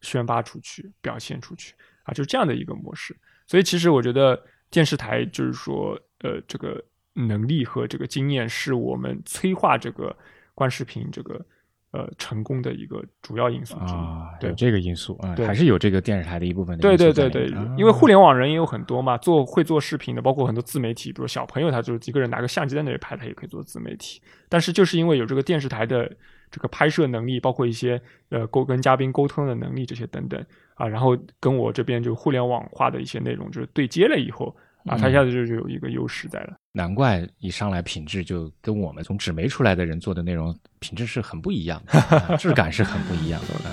[0.01, 1.73] 宣发出去、表现出去
[2.03, 3.15] 啊，就是这样的一个模式。
[3.47, 10.15] 所以其实我觉得电视台就是说，呃，这个能力和这个经验是我们催化这个
[10.53, 11.45] 观视频这个。
[11.91, 16.81] 呃，成功的一个主要因素啊，对这个因素啊，对，还是有这个电视台的一部分的。
[16.83, 17.47] 对对对对，
[17.77, 24.21] 因为互联网人也有很多嘛，做会做视频的，包括很多自媒体，比如小朋友，他就是一个人拿个相机在那里拍，他也可以做自媒体。
[24.47, 26.11] 但是就是因为有这个电视台的
[26.51, 27.99] 这个拍摄能力，包括一些
[28.29, 30.39] 呃沟跟嘉宾沟通的能力这些等等
[30.75, 34.55] 啊，然后跟我这边就互联网化的一些内容就是对接了以后
[34.89, 36.57] 啊，他一下子就就有一个优势在了。
[36.71, 43.47] 难怪一上来品质就跟我们从纸媒出来的人做的内容品质是很不一样的， 啊质感是很不一样的。
[43.65, 43.71] 嗯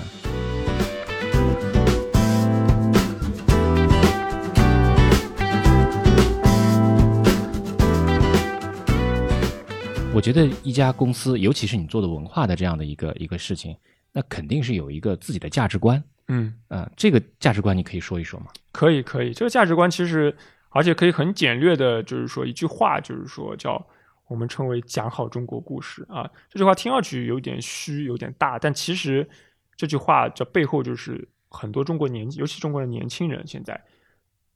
[10.13, 13.75] 我觉得一家公司，尤其是你做的文化的这样的一个一个事情，
[14.13, 16.03] 那肯定是有一个自己的价值观。
[16.27, 18.47] 嗯，啊、这个价值观你可以说一说吗？
[18.71, 20.35] 可以可以，这个价值观其实
[20.77, 23.83] 而且可以很简略的，就是说一句话，就是说叫
[24.27, 26.29] 我们称为讲好中国故事啊。
[26.49, 29.27] 这句话听上去有点虚，有点大，但其实
[29.75, 33.83] 这句话这背后就是很多中国年，尤其中国的年轻人现在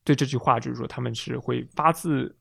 [0.04, 2.36] 对这句话，就是说他们是会发自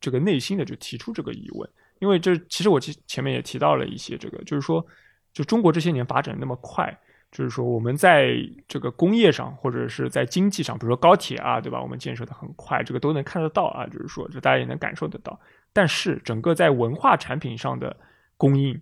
[0.00, 1.68] 这个内心的就提出这个疑问，
[1.98, 4.86] 因为这其实我前前面也提到了一些这个，就是说
[5.32, 6.96] 就中国这些年发展那么快。
[7.32, 11.80] 就是说，我们在这个工业上，或者是在经济上，比如说高铁啊，对吧？
[11.80, 13.86] 我们建设的很快，这个都能看得到啊。
[13.86, 15.38] 就是说，这大家也能感受得到。
[15.72, 17.96] 但是，整个在文化产品上的
[18.36, 18.76] 供应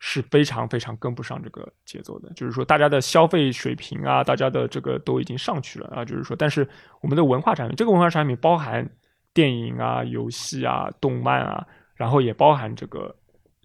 [0.00, 2.28] 是非常非常跟不上这个节奏的。
[2.34, 6.04] 就是说，大家的消费水平啊，大家的这个都已经上去了啊。
[6.04, 6.68] 就是说，但是
[7.00, 8.84] 我们的文化产品，这个文化产品包含
[9.32, 13.14] 电影啊、游戏啊、动漫啊，然后也包含这个。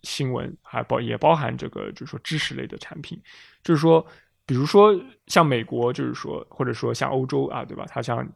[0.03, 3.21] 新闻还包也包含这个，就是说知识类的产品，
[3.63, 4.05] 就是说，
[4.45, 4.93] 比如说
[5.27, 7.85] 像美国，就是说，或者说像欧洲啊，对吧？
[7.87, 8.27] 它像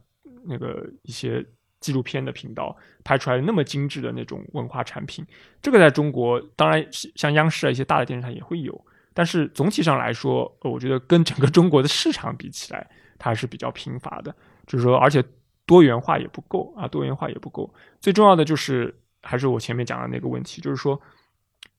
[0.44, 1.44] 那个一些
[1.80, 5.26] 纪录片的频道拍出来那么精致的那种文化产品，
[5.60, 14.34] 这个在中国当然像央视啊一些大的电视台也会有，但是总体上来说，我觉得跟整个中国的市场比起来，它还是比较贫乏的，
[14.66, 15.22] 就是说，而且
[15.66, 17.72] 多元化也不够啊，多元化也不够。
[18.00, 21.00] 最重要的就是还是我前面讲的那个问题，就是说。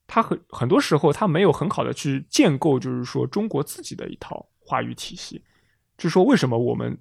[0.07, 5.43] 他很很多时候，他没有很好的去建构，就是说中国自己的一套话语体系。
[5.97, 6.95] 就是说，为什么我们，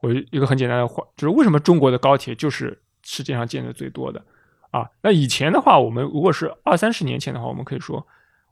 [0.00, 4.24] 我一个很简单的话，就是为什么中国的高铁就是世界上建的最多的
[4.70, 4.88] 啊？
[5.02, 8.04] 那以前的话，我们如果是二三十年前的话，我们可以说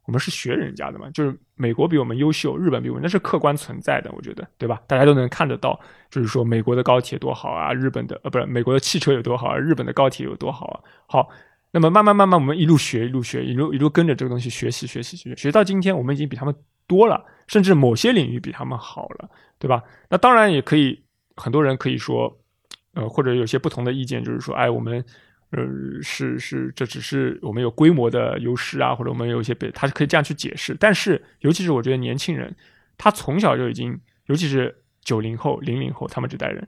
[0.04, 4.82] 我们是学人家的嘛，就是美国比我们优秀，日本比我们那是客观存在的，我觉得，对吧？
[4.86, 11.28] 大家都能看得到，就是说美国的高铁多好啊，日本的呃不是美国的汽车有多好啊，日本的高铁有多好啊，好。
[11.76, 16.54] 那么慢慢慢慢，我们一路学一路学，一路一路跟着这个东西学习学习学习，学到今天，我们已经比他们
[16.86, 19.82] 多了，甚至某些领域比他们好了，对吧？
[20.08, 20.98] 那当然也可以，
[21.36, 22.34] 很多人可以说，
[22.94, 25.04] 呃，或者有些不同的意见，就是说，哎，我们
[25.50, 25.62] 呃
[26.00, 30.74] 是是，这只是我们有规模的优势啊，或者我们有一些被，他是可以这样去解释。
[30.80, 32.56] 但是，尤其是我觉得年轻人，
[32.96, 36.66] 他从小就已经，尤其是九零后、零零后他们这代人，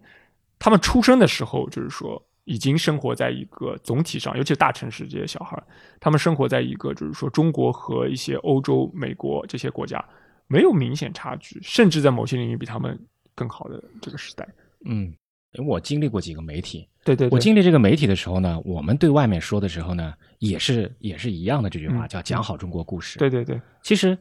[0.59, 2.28] 他们出生的时候，就是说。
[2.49, 5.63] 已经生活在一个总体上，尤其是大城市这些小孩，
[6.01, 10.03] 他们生活在一个就是说中国和一些欧洲、美国这些国家
[10.47, 12.99] 没有明显差距，甚至在某些领域比他们
[13.35, 14.49] 更好的这个时代。
[14.87, 15.13] 嗯，
[15.53, 23.19] 因为我经历过几个媒体，对对，我经历这个媒体的时候呢，我们对外面说的时候呢，也是也是一样的这句话，嗯叫讲好中国故事。
[23.19, 24.17] 对对对其实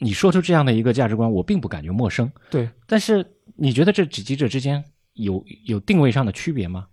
[0.00, 2.32] 你说出这样的一个价值观，我并不感觉陌生。
[2.50, 3.22] 对，但是
[3.54, 6.86] 你觉得这几者之间有有定位上的区别吗？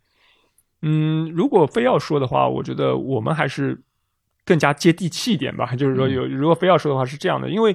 [0.86, 3.82] 嗯，如果非要说的话，我觉得我们还是
[4.44, 5.74] 更加接地气一点吧。
[5.78, 7.74] 就是说有，如果非要说的话是这样的，因为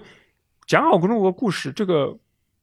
[0.67, 2.15] 讲好中国故事，这个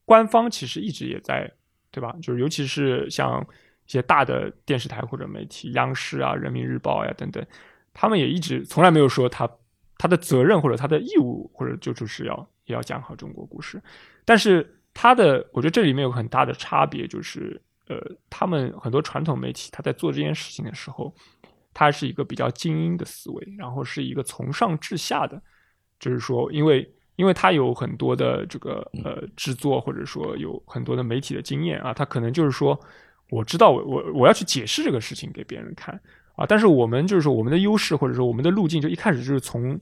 [0.05, 1.51] 官方其实一直也在，
[1.89, 2.15] 对吧？
[2.21, 3.41] 就是尤其是像
[3.87, 7.43] 一些大的电视台或者媒体，央视啊、人民日报呀等等，
[7.91, 9.49] 他们也一直从来没有说他
[9.97, 13.81] 他的责任或者他的义务或者就就是要也要讲好中国故事。
[14.23, 17.59] 但是他的，我觉得这里面有很大的差别，就是。
[17.87, 21.13] 呃，他们很多传统媒体，他在做这件事情的时候，
[21.73, 25.39] 他是一个比较精英的思维，然后是一个从上至下的，
[25.99, 32.79] 就是说，因为因为他有很多的这个呃制作，或者说有很多的媒体的经验啊，他可能就是说，
[33.29, 35.93] 我知道我我我要去解释这个事情给别人看
[36.35, 39.79] 啊，但是我们就是说我们的优势或者说我们的路径，就一开始就是从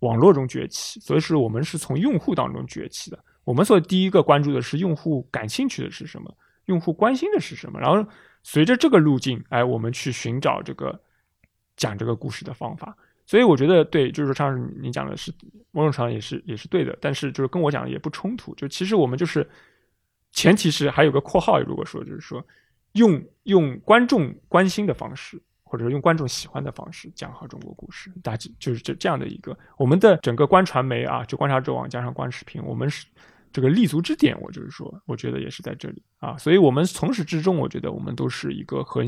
[0.00, 6.34] 网络中崛起，所以是我们是从用户当中崛起的，我们所第一个关注的是用户感兴趣的是什么。
[6.66, 7.78] 用户关心的是什么？
[7.78, 8.06] 然后
[8.42, 10.98] 随着这个路径，哎，我们去寻找这个
[11.76, 12.96] 讲这个故事的方法。
[13.26, 15.32] 所以我觉得，对，就是说，上你讲的是
[15.70, 18.54] 某种程度上也是也是对的，但是就是跟我讲的也不冲突。
[18.54, 19.48] 就其实我们就是
[20.32, 22.46] 前提是还有个括号，如果说就是说
[22.92, 33.06] 用用观众关心的方式，或者用观众喜欢的方式讲好中国故事，大致就是这这样的一个我们的整个观传媒啊，就观察者网加上观视频，我们是。
[33.54, 39.04] 这个立足之点，我就是说，我觉得也是在这里啊，所以我们从始至终，我觉得我们都是一个和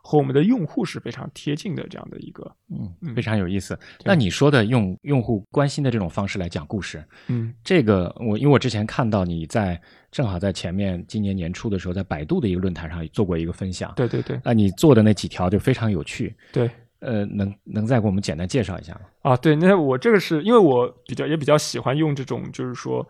[0.00, 3.76] 和我们的用户是非常贴近的这样的一个，嗯，嗯非常有意思。
[4.04, 9.78] 那你说的用用户关心的这种方式来讲故事，嗯这个我因为我之前看到你在
[10.12, 16.70] 正好在前面今年年初的时候，在百度的一个论坛上做过一个分享，对对对那，你做的那几条就非常有趣，对。
[17.00, 19.00] 呃，能能再给我们简单介绍一下吗？
[19.22, 23.08] 啊，对，那我这个是因为我比较也比较喜欢用这种就是说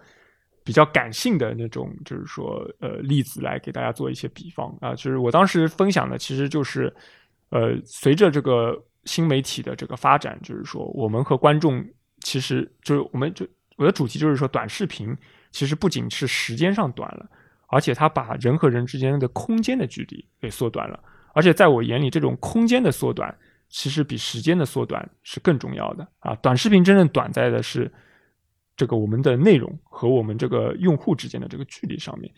[0.68, 6.94] 比较感性的那种就是说呃例子来给大家做一些比方啊，就是我当时分享的其实就是
[7.48, 11.82] 呃随着这个新媒体的这个发展，就是说我们和观众
[12.20, 13.48] 其实就是我们就
[13.78, 15.16] 我的主题就是说短视频
[15.52, 17.26] 其实不仅是时间上短了，
[17.68, 21.00] 而且它把人和人之间的空间的距离给缩短了，
[21.32, 23.34] 而且在我眼里，这种空间的缩短。
[23.70, 26.34] 其实比时间的缩短是更重要的啊！
[26.36, 27.92] 短视频真正短在的是
[28.78, 32.32] 这个我们的内容和我们这个用户之间的这个距离上面。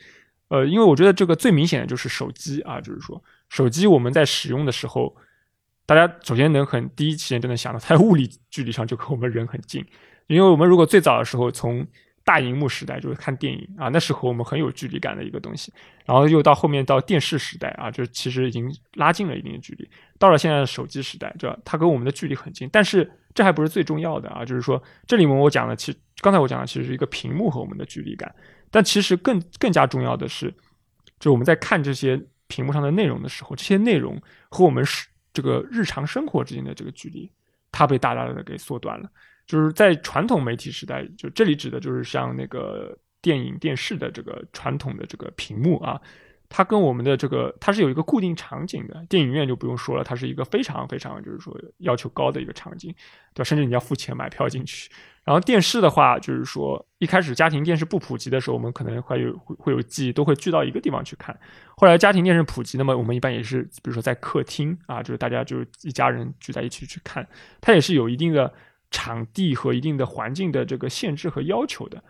[0.48, 5.14] 呃，因为我觉得这个最明显的就是手机啊，就是说手机我们在使用的时候，
[5.86, 9.84] 大家首先能很第一时间就能想到，它物理距离上就和我们人很近。
[10.28, 11.86] 因为我们如果最早的时候从
[12.24, 15.72] 大荧幕时代就是看电影啊，那是和我们很有距离感的一个东西。
[16.04, 19.88] 然后又到后面到电视时代啊，就其实已经拉近了一定的距离。
[20.18, 22.68] 到了现在的手机时代，这它跟我们的距离很近。
[22.70, 28.32] 但是这还不是最重要的啊，就是说这里面我讲的，其实刚才我讲的其实是一个屏幕和我们的距离感。
[28.70, 30.54] 但其实更更加重要的是，
[31.18, 37.30] 就我们在看这些屏幕上的内容的时候，这些内容和我们是这个日常生活之间的这个距离，
[37.72, 39.10] 它被大大的给缩短了。
[39.50, 46.00] 就是在传统媒体时代，就这里指的就是像那个电影、电视的这个传统的这个屏幕啊，
[46.48, 49.04] 它跟我们的这个它是有一个固定场景的。
[49.08, 52.94] 电影院就不用说了，它是一个非常非常就是说要求高的一个场景，
[53.34, 53.44] 对吧？
[53.44, 54.88] 甚至你要付钱买票进去。
[55.24, 61.36] 然后电视的话，就是说一开始家庭电视不普及的时候，我们可能会有会有记忆，都会聚到一个地方去看。
[61.76, 67.26] 后来家庭电视普及，那么我们一般也是，比如说在客厅啊，就是大家就是一家人聚在一起去看，
[67.60, 68.52] 它也是有一定的。
[68.90, 72.02] 场地和一定的环境的这个限制和要求的，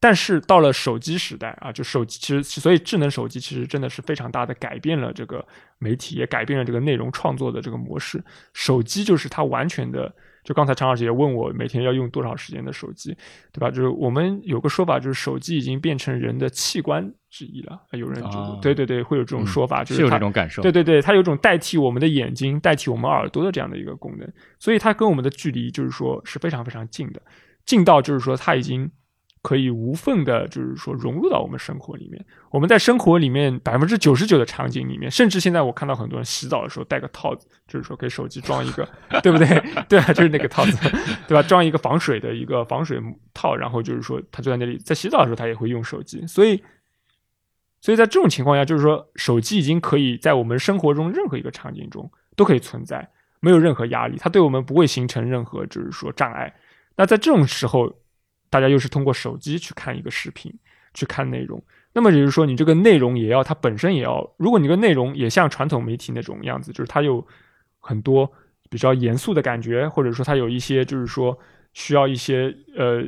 [0.00, 5.46] 但是到了手机时代啊，就手机其实所以智能手机其实真的是非常大的改变了这个
[5.78, 8.22] 媒体，也改变了这个内容创作的这个模式。
[8.52, 10.14] 手机就是它完全的，
[10.46, 13.12] 就刚才常老师也问我每天要用多少时间的手机，
[13.52, 13.68] 对吧？
[13.68, 17.82] 就是我们有个说法，就是手机已经变成人的器官之一了。
[17.90, 20.62] 有人就、哦对对对，会有这种说法，就是有它这种感受。
[20.62, 27.20] 对对对，它有种代替我们的眼睛、代替我们耳朵的这样的一个功能，所以它跟我们的距离就是说是非常非常近的，
[27.64, 28.88] 近到就是说它已经
[29.46, 32.26] 可以无缝的，就是说融入到我们生活里面。
[32.50, 38.88] 我们在生活里面百分之九十九的场景里面，甚至现在我看到很多人洗澡的时候戴个套子，就是说给手机装一个，
[39.22, 39.46] 对不对？
[39.88, 40.76] 对啊，就是那个套子，
[41.28, 41.42] 对吧？
[41.44, 43.00] 装一个防水的一个防水
[43.32, 46.60] 套，然后就是说他就在那里在洗澡的时候他也会用手机，所以。
[47.82, 56.52] 所以在这种情况下，就是说，手机已经可以在我们生活中任何一个场景中都可以存在，没有任何压力，它对我们不会形成任何就是说障碍。
[56.96, 57.94] 那在这种时候，
[58.56, 60.50] 大家又是通过手机去看一个视频，
[60.94, 67.22] 去看内容，那么也就是说，你这个内容也要它本身也要，如果你个内容也像传统媒体那种样子，就是它有
[67.80, 68.32] 很多
[68.70, 71.38] 比较严肃的感觉，或者说它有一些就是说
[71.74, 73.04] 需要一些呃。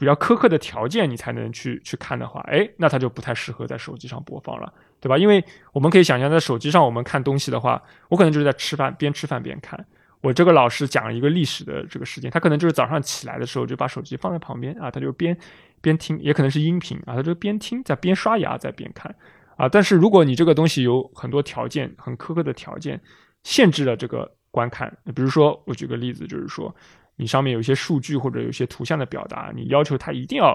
[0.00, 5.16] 比较苛刻的条件，你才能去去看的话，哎，那它就不太适合在手机上播放了，对吧？
[5.16, 9.86] 因为我们可以想象，在手机上我们看东西的话，我可能就是在吃饭，边吃饭边看。
[10.20, 15.36] 我这个老师讲一个历史的这个时间，他可能就是早上起来的时候就把手机放在旁边啊，他就边
[15.80, 19.14] 边听，也可能是音频啊，他就边听在边刷牙在边看
[19.56, 19.68] 啊。
[19.68, 23.00] 但是如果你这个东西有很多条件，很苛刻的条件，
[23.44, 26.74] 限制了这个观看，比如说我举个例子，就是说。
[27.20, 30.54] 你上面有一些数据或者有一些图像的表达，你要求它一定要，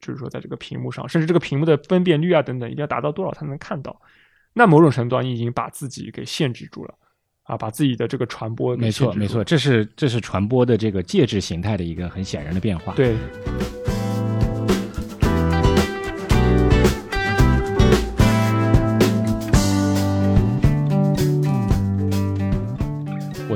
[0.00, 3.96] 就是说在这个屏幕上，甚至这个屏幕的分辨率啊等等，一定要达到多少才能看到。
[4.52, 6.94] 那某种程度上，你已经把自己给限制住了，
[7.44, 12.94] 啊，把自己的这个传播没错没错，这是这是传播的这个介质形态的一个很显然的变化。
[12.94, 13.14] 对。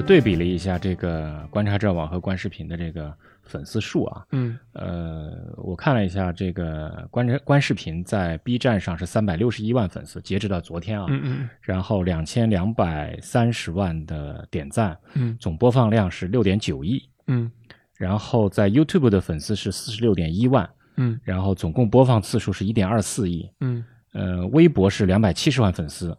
[0.06, 17.50] 对比了一下这个观察者网和观视频的这个粉丝数啊，嗯，呃，我看了一下这个观观视频在 B 站上是三百六十一万粉丝，截止到昨天啊，嗯嗯，然后两千两百三十万的点赞，嗯，总播放量是六点九亿，嗯，
[17.96, 26.16] 然后在 YouTube 的粉丝是四十六点一万，嗯，然后总共播放次数是一点二四亿，嗯，呃，微博是两百七十万粉丝。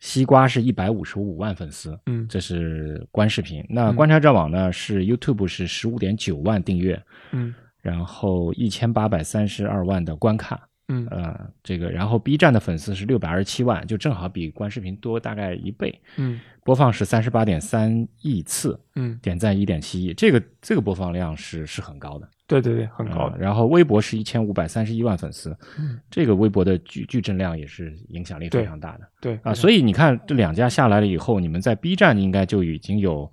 [0.00, 3.64] 西瓜是一百五十五万粉丝，嗯，这是观视频。
[3.68, 4.72] 那观察者网呢？
[4.72, 7.00] 是 YouTube 是十五点九万订阅，
[7.32, 11.06] 嗯，然后一千八百三十二万的观看，嗯。
[11.10, 16.40] 呃，这个然后 B 站的粉丝是六百二十七万，就正好比观视频多大概一倍，嗯。
[16.64, 26.00] 播放是三十八点三亿次，嗯，点赞一点七亿，这个这个播放量是是很高的，对对对，很高然后微博是一千五百三十一万粉丝，嗯。
[26.10, 29.08] 这个微博的矩矩阵量也是影响力非常大的。
[29.20, 29.54] 对啊。
[29.54, 33.32] 所以以你看这两家下来了以后，你们在 B 站应该就已经有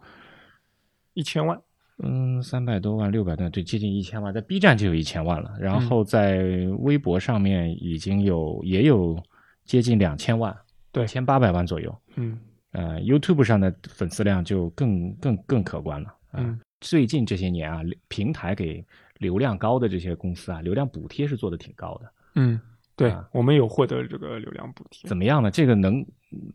[1.15, 1.59] 一千万，
[2.03, 5.89] 嗯三百多万、六百多万，对，接近一千万，在 B 站就有一千万了，然嗯。
[5.89, 6.43] 后在
[6.81, 9.19] 微博上面已经有也有
[9.65, 10.55] 接近两千万，
[10.91, 11.07] 对。
[11.07, 12.01] 千八百万左右。
[12.17, 12.37] 嗯。
[12.73, 16.09] 呃，YouTube 上的粉丝量就更更更可观了。
[16.29, 16.37] 啊。
[16.37, 16.59] 嗯。
[16.81, 18.85] 最近这些年啊，平台给
[19.19, 22.11] 流量高的这些公司啊，流量补贴是做的挺高的。
[22.35, 22.59] 嗯，
[22.95, 25.07] 对啊我们有获得这个流量补贴。
[25.07, 25.51] 怎么样呢？
[25.51, 26.05] 这个能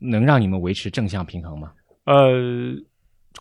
[0.01, 1.73] 能让你们维持正向平衡吗？
[2.05, 2.75] 呃，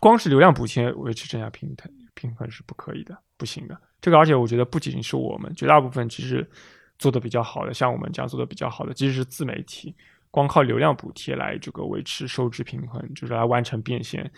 [0.00, 3.80] 光是流量补贴维持正向平衡平衡是不可以的，不行的。
[4.00, 6.48] 这个而且我觉得不仅仅是我们，绝大部分其实
[6.98, 9.94] 做的比较好的，像我们这样做的比较好的，即使是自媒体，
[10.30, 14.30] 光靠流量补贴来这个维持收支平衡，就是来完成变现，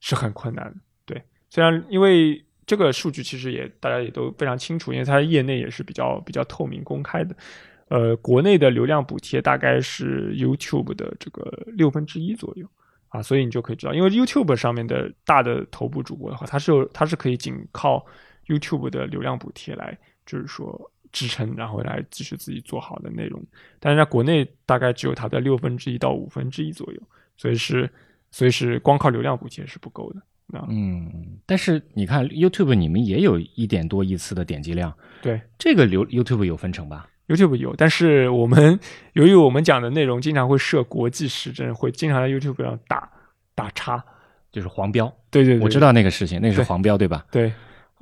[0.00, 0.76] 是很困难的。
[1.04, 7.36] 对，虽然因为这个数据其实也大家也都非常清楚，因为它业内也是比较比较透明公开的。
[7.88, 12.66] 呃，国内的流量补贴大概是 YouTube 的这个六分之一左右。
[13.08, 18.04] 啊，所以你就可以知道，因为 YouTube 上面的大的头部主播的话，它是有它是可以仅靠
[18.48, 19.96] YouTube 的流量补贴来，
[20.26, 23.40] 就是说支撑，然后来继续自己做好的内容。
[23.78, 27.00] 但是在国内大概只有它的六分之一到五分之一左右，
[27.36, 27.88] 所以是
[28.32, 30.20] 所以是光靠流量补贴是不够的。
[30.52, 34.92] 啊，嗯，但是你看 YouTube 你们也有一点多亿次的点击量，
[35.22, 38.78] 对这个流 YouTube 有分成吧？，YouTube 有，但是我们
[39.14, 43.10] 由于我们讲的内容经常会设国际时政，会经常在 YouTube 上打
[43.54, 44.04] 打叉。
[44.52, 47.26] 就是黄标，对对对，我知道那个事情，那个是黄标对吧？
[47.30, 47.52] 对，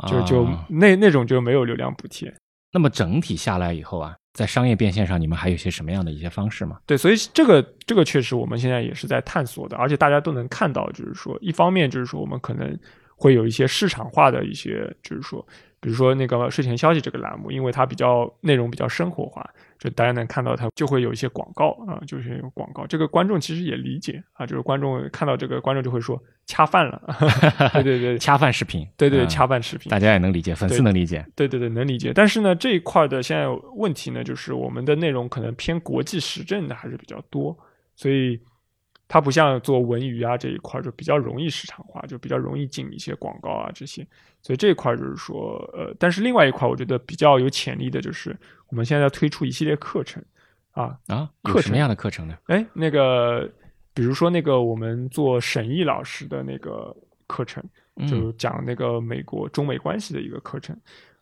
[0.06, 2.32] 就就、啊那那种就没有流量补贴。
[2.74, 6.80] 那么整体下来以后啊，在商业变现上，你们还有些什么样的一些方式吗？
[6.84, 12.76] 对，所以这个这个确实我们现在也是在探索的，而且大家都能看到，就是说，一方面就是说我们可能
[13.14, 15.46] 会有一些市场化的一些，就是说，
[15.84, 19.46] 比如说那个睡前消息这个栏目，因为它比较内容比较生活化，
[19.78, 27.02] 就大家能看到它就会有一些广告啊，就是有广告，这个观众其实也理解啊，就是观众看到这个观众就会说恰饭了，
[27.74, 28.16] 对 对对。
[28.24, 31.22] 恰饭视频，对对啊恰饭视频，大家也能理解，粉丝能理解。
[31.36, 32.12] 对对对，能理解。
[32.14, 37.54] 但是呢，这一块的现在问题呢，就是我们的内容可能偏国际时政的还是比较多，
[37.94, 38.40] 所以
[39.06, 44.06] 它不像做文娱啊这一块就比较容易市场化，就比较容易进一些广告啊这些。
[44.42, 48.36] 所以这一块就是说，呃，但是另外一块我觉得比较有潜力的就是
[48.68, 50.22] 我们现在推出一系列课程
[50.72, 52.36] 啊，啊，课程什么样的课程呢？
[52.46, 53.50] 哎，那个
[53.94, 56.94] 比如说那个我们做沈毅老师的那个
[57.26, 57.62] 课程，
[58.08, 60.76] 就嗯讲那个美国中美关系的一个课程。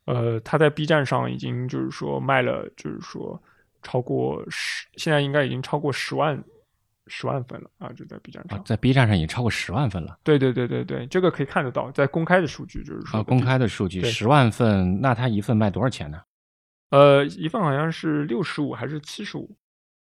[0.06, 3.40] 呃，他在 B 站上已经就是说卖了，就是说
[3.82, 6.42] 超过十，现在应该已经超过十万
[7.06, 13.22] 十万份了啊，就在 B 站上。，啊在 B 站上已经超过十万份了对对对对对，这个可以看得到，在公开的数据就是说啊！
[13.22, 16.22] 公开的数据对十万份，那它一份卖多少钱呢？
[16.90, 19.50] 呃，一份好像是六十五还是七十五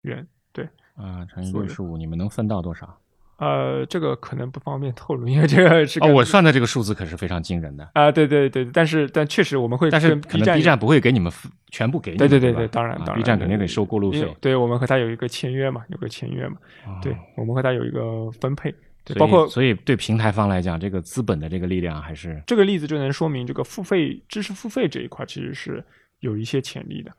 [0.02, 0.28] 元？
[0.52, 3.01] 对，啊，乘以六十五，你们能分到多少？
[3.42, 16.58] 呃，这个可能不方便透露，因为这个是哦，我算的这个数字可是非常惊人的，啊、对对对，但是但确实我们会但是可能 B 站不会给你们分全部给你们，对对对对，当然啊当然 B 站肯定得收过路费，对我们和他有一个签约嘛，有个签约嘛，
[17.02, 18.72] 对哦我们和他有一个分配，
[19.04, 25.84] 对，包括所以对平台方来讲，这个资本的这个力量还是这个例子就能说明这个付费知识付费这一块其实是
[26.20, 27.12] 有一些潜力的。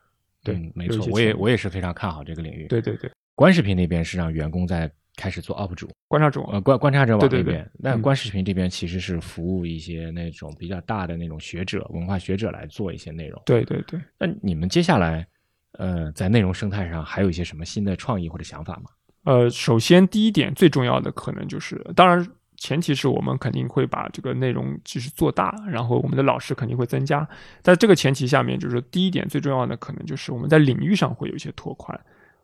[0.44, 2.68] 对嗯没错我也我也是非常看好这个领域。
[2.68, 13.40] 对对对，观视频那边是让员工在开始做 UP 主，观察者呃，观观察者网对对对那边，那嗯观视频这边其实是服务一些那种比较大的那种学者、文化学者来做一些内容。
[13.44, 15.26] 对对对，那你们接下来，
[15.72, 18.84] 呃，在内容生态上还有一些什么新的创意或者想法吗？
[19.24, 27.28] 呃，首先第一点最重要的可能就是，当然前提是我们肯定会把这个内容继续做大，然后我们的老师肯定会增加。
[27.60, 31.98] 在这个前提下面，就是第一点最重要的可能就是我们在领域上会有一些拓宽，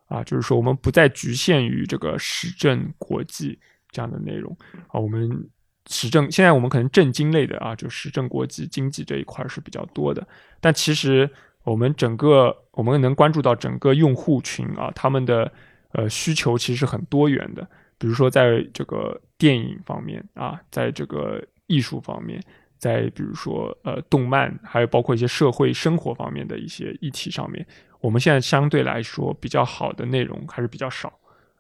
[0.08, 3.58] 啊，就是说我们不再局限于这个时政、国际
[3.90, 4.56] 这样的内容
[4.88, 5.48] 啊，我们
[5.88, 10.26] 时政现在我们可能政经类的啊，就时政、国际、经济这一块是比较多的，
[10.60, 11.28] 但其实
[11.64, 15.50] 我们整个我们能关注到整个用户群啊，他们的
[15.92, 17.66] 呃需求其实是很多元的。
[17.98, 22.42] 比如说在这个电影方面啊，在这个艺术方面，
[22.78, 27.66] 在比如说呃动漫，还有包括一些社会生活方面的一些议题上面，
[28.00, 31.12] 我们现在相对来说比较好的内容还是比较少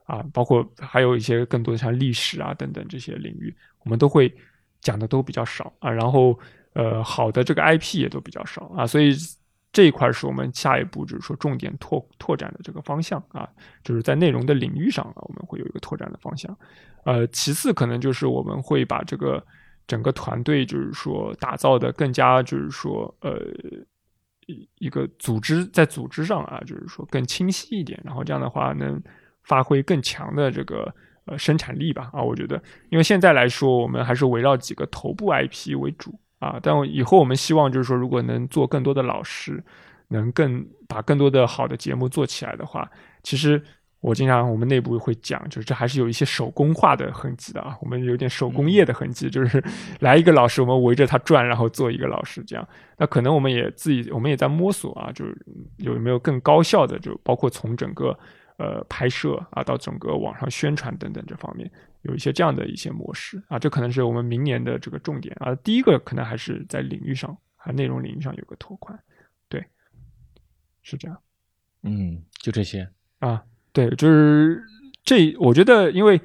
[0.04, 4.32] 啊，包括还有一些更多的像历史啊等等这些领域，我们都会
[4.80, 6.38] 讲的都比较少啊，然后
[6.74, 9.14] 呃好的这个 IP 也都比较少啊，所以
[9.72, 13.48] 这一块是我们下一步就是说重点拓拓展的这个方向啊，
[13.84, 16.56] 就是在内容的领域上啊，我们会有一个拓展的方向。
[17.04, 19.44] 呃，其次可能就是我们会把这个
[19.86, 23.40] 整个团队就是说打造的更加就是说呃
[24.48, 29.00] 一一个组织在组织上啊，就是说更清晰一点，然后这样的话能
[29.44, 30.92] 发挥更强的这个
[31.26, 36.18] 呃生产力吧啊，我觉得，因为现在来说我们还是围绕几个头部 IP 为主。
[36.40, 39.60] 啊，但以后我们希望就是说，如果能做更多的老师，
[40.06, 42.88] 能更把更多的好的节目做起来的话，
[43.24, 43.60] 其实
[44.00, 49.62] 我经常我们内部会讲，就是这还是有一些手工化的痕迹的啊，我们有点手工业的痕迹，就是
[50.00, 52.68] 来一个老师，我们围着他转，然后做一个老师这样。
[52.96, 55.36] 那可能我们也自己，我们也在摸索啊，就是
[55.78, 58.16] 有没有更高效的，就包括从整个
[58.58, 61.70] 呃拍摄啊到整个网上宣传等等这方面。
[62.02, 65.52] 有一些这样的一些模式啊，这可能是我们明年的这个重点啊。
[65.56, 68.96] 第一个可能还是在领域上，啊内容领域上有个拓宽，
[69.48, 69.62] 对，
[70.82, 71.18] 是这样。
[71.82, 72.88] 嗯，就这些
[73.18, 73.42] 啊，
[73.72, 74.62] 对，就是
[75.04, 75.34] 这。
[75.38, 76.20] 我觉得，因为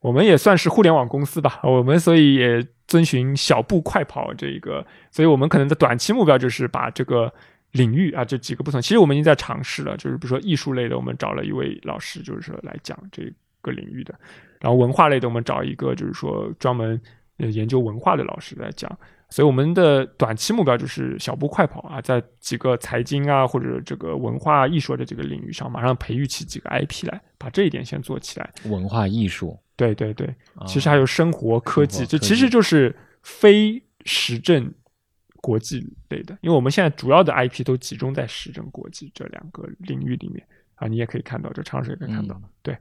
[0.00, 7.32] 我们也算是互联网公司吧，我们所以也遵循小步快跑这个，所以我们可能的短期目标就是把这个
[7.72, 13.32] 领域啊这几个不同，其实我们已经在尝试了，就是比如说艺术类的，我们找了一位老师，就是说来讲这
[13.62, 14.14] 个领域的。
[14.60, 17.00] 然后文化类的，我们找一个就是说专门
[17.38, 18.90] 研究文化的老师来讲，
[19.30, 28.52] 所以我们的短期目标就是小步快跑啊，在几个财经啊或者这个文化艺术的这个领域上，马上培育起几个 IP 来，把这一点先做起来。
[28.66, 30.32] 文化艺术，对对对，
[30.66, 34.72] 其实还有生活科技，这其实就是非时政
[35.40, 40.46] 国际类的，因为我们现在主要的 IP 都集中在时政国际这两个领域里面
[40.76, 42.76] 啊，你也可以看到，这常识也可以看到，对。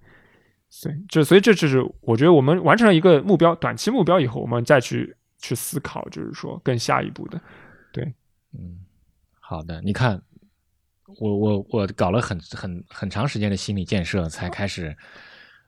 [0.75, 7.39] 所以，这所以这就是我觉得我们完成了一个目标，短期目标以后，我们再去去思考，就是说更下一步的。
[7.91, 8.03] 对，
[8.53, 8.79] 嗯，
[9.39, 9.81] 好的。
[9.81, 10.19] 你看，
[11.19, 14.95] 我我我搞了很很很长时间的心理建设，才开始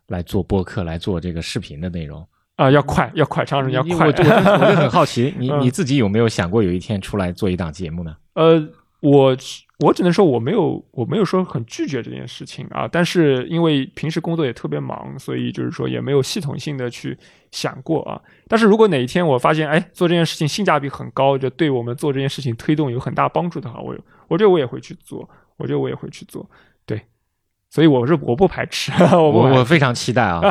[0.08, 4.08] 来做播客，来做这个视频的内容啊，要快，要快，长时间要快。
[4.08, 8.16] 我我我就很好奇， 你你自己有没有想过有一天出来做一档节目呢？
[8.34, 8.68] 呃，
[9.02, 9.38] 我。
[9.80, 12.88] 我只能说我没有，我没有说很拒绝这件事情啊。
[12.90, 17.18] 但是因为平时工作也特别忙，所以就是说也没有系统性的去
[17.52, 18.22] 想过啊。
[18.48, 23.94] 但是如果哪一天我发现，哎，做这件事情性价比很高，就对我们做这件事情推动有很大帮助的话，我
[24.30, 26.50] 我觉得我也会去做，我觉得我也会去做。
[26.86, 27.02] 对，
[27.70, 30.42] 所以我是我不排斥， 我我非常期待啊，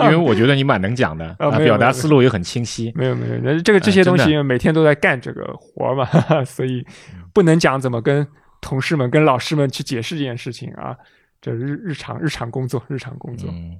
[0.00, 2.92] 因为我觉得你蛮能讲的， 啊，表达思路也很清晰。
[2.96, 6.04] 没有没有，这个这些东西每天都在干这个活嘛，
[6.44, 6.84] 所以
[7.32, 8.26] 不能讲怎么跟。
[8.62, 10.96] 同事们跟老师们去解释这件事情啊，
[11.40, 13.50] 这日日常日常工作日常工作。
[13.50, 13.78] 嗯，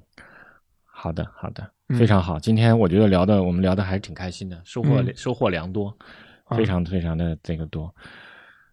[0.85, 2.39] 好的好的，非常好。
[2.39, 5.97] 今天我觉得聊的我们聊的还是挺开心的，收获收获良多，
[6.51, 7.95] 非常非常的这个多。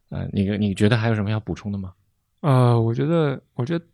[0.10, 1.94] 嗯，你你觉得还有什么要补充的吗？
[2.42, 3.86] 呃，我觉得我觉得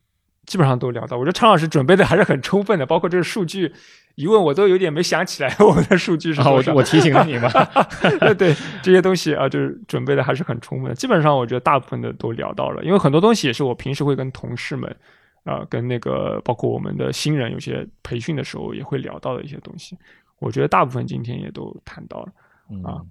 [0.45, 1.17] 基本上都聊到。
[1.17, 3.73] 我觉得常老师准备的还是很充分的，包括这个数据。
[4.15, 6.73] 一问我都有点没想起来， 我们的数据是多少？
[6.73, 7.49] 我提醒了你嘛？
[8.37, 10.93] 对这些东西啊，就是准备的还是很充分。
[10.93, 14.95] 基本上我觉得大部分的都聊到了，因为很多东西也是我平时会跟同事们
[15.43, 19.97] 啊，跟那个包括我们的新人有些培训的时候也会聊到的一些东西。
[20.39, 23.01] 我觉得大部分今天也都谈到了啊。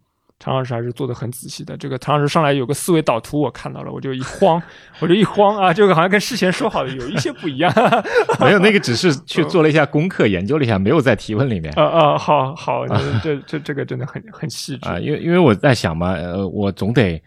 [0.41, 1.77] 常老师还是做的很仔细的。
[1.77, 4.61] 这个常老师上来有个思维导图，我看到了，我就一慌，
[5.01, 7.73] 我就一慌啊，这个好像跟事前说好的有一些不一样。
[8.41, 11.73] 没有，那个只是去做了一下功课，研究了一下，没有在提问里面。
[11.75, 12.87] 啊啊，好好，
[13.23, 14.99] 这这这个真的很很细致啊。
[14.99, 17.23] 因为因为我在想嘛，呃，我总得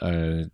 [0.00, 0.44] 呃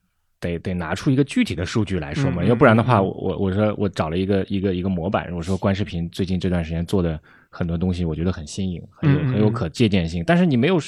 [0.40, 7.20] 得得拿出一个具体的数据来说嘛，要不然的话，我我我说我找了一个一个一个模板，我说观视频最近这段时间做的
[7.50, 10.78] 很多东西，我觉得很新颖，很有很有可借鉴性，但是你没有。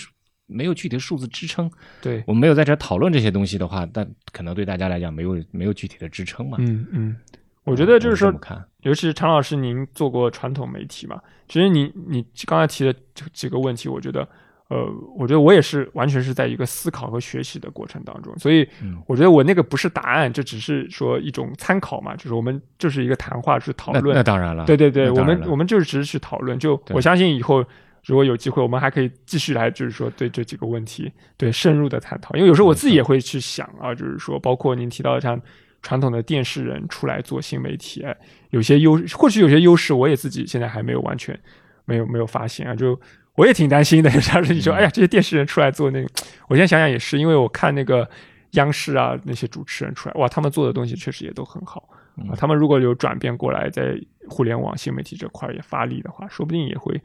[0.46, 1.70] 没有具体的数字支撑，
[2.02, 6.58] 对我们没有在这讨论这些东西的话，但可能对大家来讲没有没有具体的支撑嘛。
[6.60, 7.16] 嗯嗯，
[7.64, 11.18] 我觉得就是说，看，尤其是常老师，您做过传统媒体嘛？
[11.48, 14.20] 其实你你刚才提的这几个问题，我觉得，
[14.68, 14.86] 呃，
[15.16, 18.68] 我觉得我也是完全是在一个思考和学习的过程当中，所以
[19.06, 24.14] 我觉得我那个不是答案，这只是说一种参考嘛，就是我们就是一个谈话，是讨论。
[24.14, 27.64] 那当然了，对对对，我们我们就是只是去讨论，就我相信以后。
[28.04, 32.34] 如果有机会，我们还可以继续来，就是说对这几个问题，对深入的探讨。
[32.36, 35.40] 因为有时候我自己也会去想啊，就是说，包括您提到的像
[35.80, 38.04] 传统的电视人出来做新媒体，
[38.50, 41.38] 有些优，或许有些优势，我也自己现在还没有完全
[41.86, 42.74] 没有没有发现啊。
[42.74, 43.00] 就
[43.36, 46.08] 我也挺担心的， 像是你说，哎呀，这些电视人出来做那个，
[46.48, 48.06] 我现在想想也是，因为我看那个
[48.50, 51.88] 央视啊那些主持人出来，哇，他们做的东西确实也都很好
[52.28, 52.36] 啊。
[52.36, 53.98] 他们如果有转变过来，在
[54.28, 57.00] 互联网新媒体这块也发力的话，说不定也会。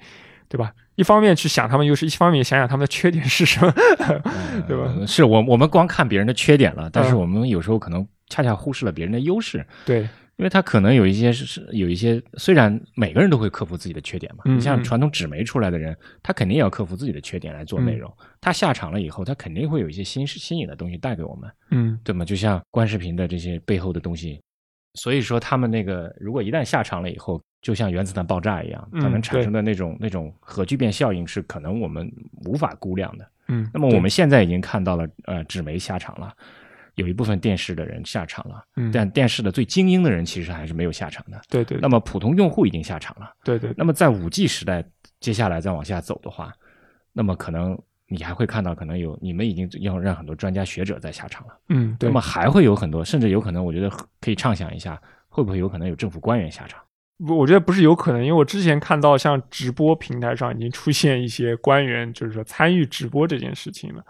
[0.52, 0.74] 对吧？
[1.00, 3.72] 一方面去想他们优势，一方面想想他们的缺点是什么，
[4.68, 4.94] 对吧？
[5.00, 7.20] 呃是我我们光看别人的缺点了，但是嗯。
[7.20, 10.02] 我们有时候可能恰恰忽视了别人的优势，对，
[10.36, 14.84] 因为他可能有一些是是有一些，虽然每个人都会克服自己的缺点嘛，嗯你像嗯。
[14.84, 18.14] 传统纸媒出来的人，他肯定也要克服自己的缺点来做内容。
[18.42, 21.98] 他下场了以后，他肯定会有一些新新颖的东西带给我们，嗯。
[22.04, 22.26] 对吗？
[22.26, 24.42] 就像观视频的这些背后的东西，
[24.96, 32.12] 所以说他们那个如果一旦下场了以后，就像原子弹爆炸一样，嗯它能产生的那种、那种核聚变效应是可能我们
[32.46, 33.28] 无法估量的。
[33.48, 36.34] 嗯，那么我们现在已经看到了，呃，纸媒下场了，
[36.96, 41.42] 有一部分电视的人下场了，嗯但电视的最精英的人其实还是没有下场的。
[41.50, 43.34] 对对，那么普通用户已经下场了。
[43.44, 44.84] 对对，那么在五 G 时代，
[45.20, 46.54] 接下来再往下走的话，
[47.12, 51.58] 那么可能你还会看到，可能有你们已经要让很多专家学者在下场了。
[51.70, 53.90] 嗯对那么还会有很多，甚至有可能，我觉得
[54.22, 56.80] 可以畅想一下，会不会有可能有政府官员下场？
[57.26, 64.04] 不，我觉得不是有可能，因为我之前看到像直播平台上已经出现一些官员，就是说参与直播这件事情了。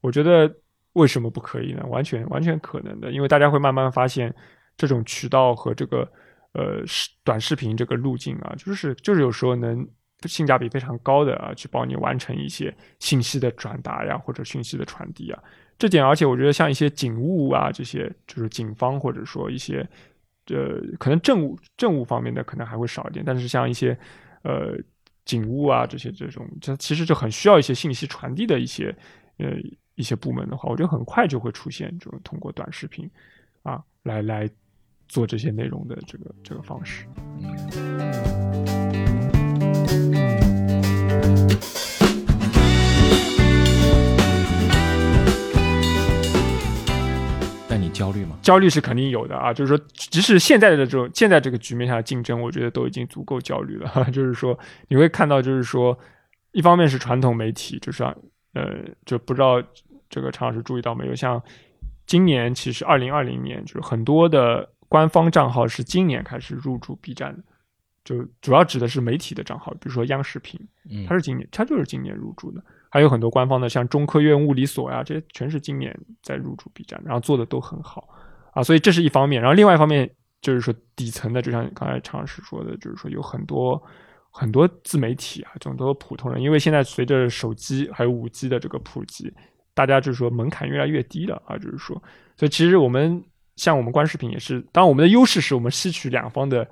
[0.00, 0.52] 我觉得
[0.94, 1.84] 为什么不可以呢？
[1.86, 4.34] 完全完全可能的，因为大家会慢慢发现
[4.76, 6.10] 这种渠道和这个
[6.52, 9.86] 呃视短视频这个路径啊，就是就是有时候能
[10.24, 15.40] 性价比非常高的啊，去帮你完成一些信息的转达呀，或者信息的传递啊。
[15.78, 19.86] 这点，而且我觉得像一些警务啊，这些就是警方或者说一些
[20.48, 23.98] 呃，可能政务政务方面的可能还会少一点，但是像一些
[24.42, 24.76] 呃
[25.24, 28.94] 警务啊这些这种，这其实就很需要一些信息传递的一些
[29.38, 29.52] 呃
[29.96, 33.10] 一些部门的话，我觉得很快就会出现这种通过短视频
[33.62, 34.48] 啊来来
[35.08, 37.06] 做这些内容的这个这个方式。
[47.96, 48.38] 焦虑吗？
[48.42, 54.04] 焦虑是肯定有的啊，就是说，即使现在的这种现在这个局面下的竞争，我觉得都已经足够焦虑了。
[54.12, 55.98] 就是说，你会看到，就是说，
[56.52, 58.14] 一方面是传统媒体，就是像
[58.54, 59.62] 呃，就不知道
[60.10, 61.42] 这个常老师注意到没有，像
[62.06, 67.42] 今年其实二零二零年，就是很多的官方账号是今年开始入驻 B 站的，
[68.04, 72.62] 就主要指的是媒体的账号，比如说央视频，嗯它是今年，它就是今年入驻的。
[72.96, 78.08] 还有很多官方的，像中科院物理所呀，这些全是今年在入驻 B 站，然后做的都很好
[78.54, 78.62] 啊。
[78.62, 83.78] 所以这是一方面，然后另外一方面就是说底层的，就像刚才常老师说的，就是说有很多
[84.30, 89.30] 很多自媒体啊，这种都是普通人，因为现在随着手机还有五 G 的这个普及，
[89.74, 92.02] 大家就是说门槛越来越低了啊，就是说，
[92.34, 93.22] 所以其实我们
[93.56, 96.66] 像我们观视频也是，当我们的优势是我们吸取两方的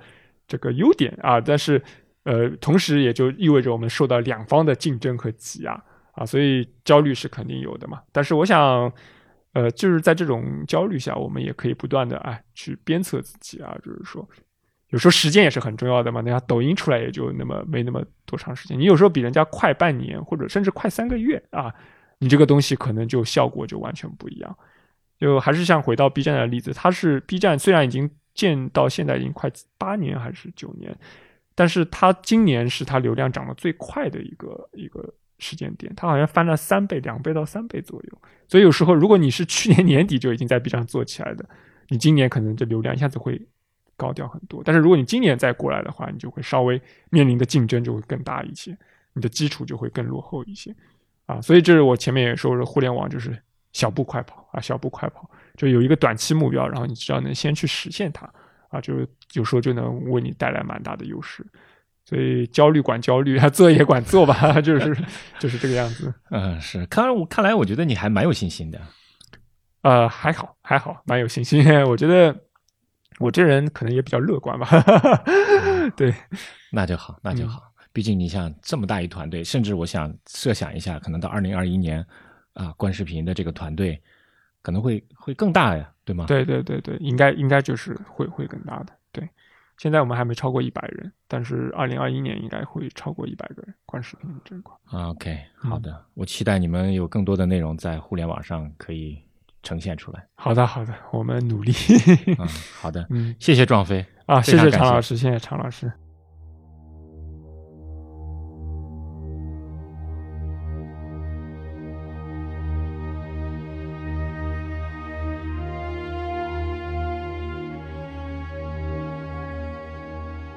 [0.48, 1.82] 这个优点啊，但是
[2.24, 8.02] 呃，同时也就意味着我们受到两方的竞争和挤压，啊所以焦虑是肯定有的嘛。
[8.12, 8.92] 但是我想，
[9.52, 14.28] 呃，就是在这种焦虑下，我们也可以不断的哎去鞭策自己啊，就是说，
[14.88, 16.20] 有时候时间也是很重要的嘛。
[16.20, 21.72] 那抖音出来也就那么没那么多长时间，你有时候比人家快半年或者甚至快三个月啊，
[22.18, 24.56] 你这个东西可能就效果就完全不一样。
[25.18, 30.94] 就还是像回到 B 站的例子，它是 B 站虽然已经建到现在已经快八年还是九年，
[31.54, 35.14] 但是它今年是它流量涨得最快的一个一个
[35.44, 38.18] 时间点，它好像翻了三倍、两倍到三倍左右。
[38.48, 41.44] 所以有时候如果你是去年年底就已经在 B 站做起来的，
[41.88, 43.40] 你今年可能这流量一下子会
[43.96, 44.62] 高掉很多。
[44.64, 46.80] 但是如果你今年再过来的话，你就会稍微
[47.10, 48.76] 面临的竞争就会更大一些，
[49.12, 50.74] 你的基础就会更落后一些
[51.26, 51.40] 啊。
[51.40, 53.38] 所以这是我前面也说的，互联网就是
[53.72, 58.28] 小步快跑啊，小步快跑，就有一个短期目标，然后你只要能先去实现它
[58.68, 58.94] 啊，就
[59.34, 61.44] 有时候就能为你带来蛮大的优势。
[62.04, 64.96] 所以焦虑管焦虑， 做也管做吧，就是
[65.38, 66.12] 就是这个样子。
[66.30, 66.84] 嗯，是。
[66.86, 68.80] 看来我看来，我觉得你还蛮有信心的。
[69.82, 71.64] 呃，还好还好，蛮有信心。
[71.84, 72.34] 我觉得
[73.18, 74.68] 我这人可能也比较乐观吧。
[75.96, 76.14] 对，
[76.72, 77.62] 那就好，那就好。
[77.92, 82.04] 毕竟你像这么大一团队，甚至我想设想一下，可能到二零二一年
[82.54, 84.02] 啊，观视频的这个团队
[84.62, 86.24] 可能会会更大呀，对吗？
[86.26, 88.92] 对对对对，应该应该就是会会更大的。
[89.12, 89.28] 对，
[89.78, 94.74] 现在我们还没超过一百人，但是二零二一年应该会超过一百个人观视频这一块。
[94.84, 99.18] 啊 OK，好的，我期待你们有更多的内容在互联网上可以
[99.62, 100.26] 呈现出来。
[100.34, 101.72] 好的好的，我们努力。
[102.38, 102.46] 嗯，
[102.80, 104.04] 好的，嗯谢谢壮飞。
[104.26, 105.92] 啊，谢谢常老师，谢谢常老师。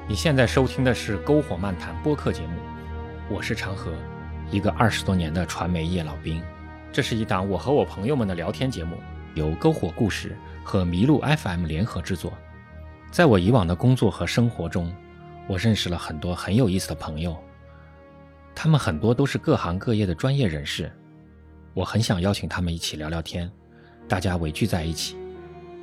[0.08, 2.58] 你现在收听的是《篝火漫谈》播客节目，
[3.28, 3.92] 我是长河，
[4.50, 6.42] 一个二十多年的传媒业老兵。
[6.90, 8.96] 这是一档我和我朋友们的聊天节目，
[9.34, 10.34] 由篝火故事
[10.64, 12.32] 和麋鹿 FM 联合制作。
[13.10, 14.90] 在我以往的工作和生活中，
[15.46, 17.36] 我认识了很多很有意思的朋友，
[18.54, 20.90] 他们很多都是各行各业的专业人士，
[21.74, 23.50] 我很想邀请他们一起聊聊天，
[24.08, 25.18] 大家围聚在一起，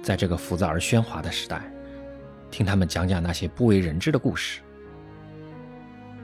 [0.01, 1.61] 在这个浮躁而喧哗的时代，
[2.55, 4.61] 听他们讲讲那些不为人知的故事。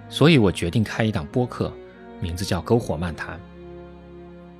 [0.07, 1.73] 所以我决定开一档播客，
[2.21, 3.38] 名字叫《篝火漫谈》。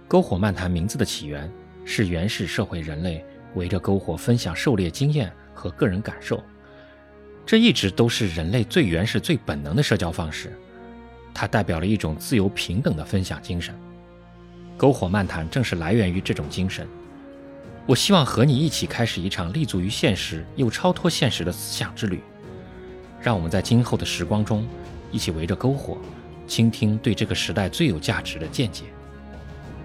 [0.09, 1.49] 篝火漫谈名字的起源
[1.86, 3.24] 是原始社会人类
[3.55, 6.43] 围着篝火分享狩猎经验和个人感受，
[7.45, 10.51] 这一直都是人类最原始、最本能的社交方式。
[11.34, 13.74] 它代表了一种自由平等的分享精神。
[14.78, 16.86] 篝火漫谈正是来源于这种精神。
[17.88, 22.21] 我希望和你一起开始一场立足于现实又超脱现实的思想之旅。
[23.19, 24.67] 让我们在今后的时光中，
[25.11, 25.97] 一起围着篝火，
[26.47, 28.86] 倾听对这个时代最有价值的见解。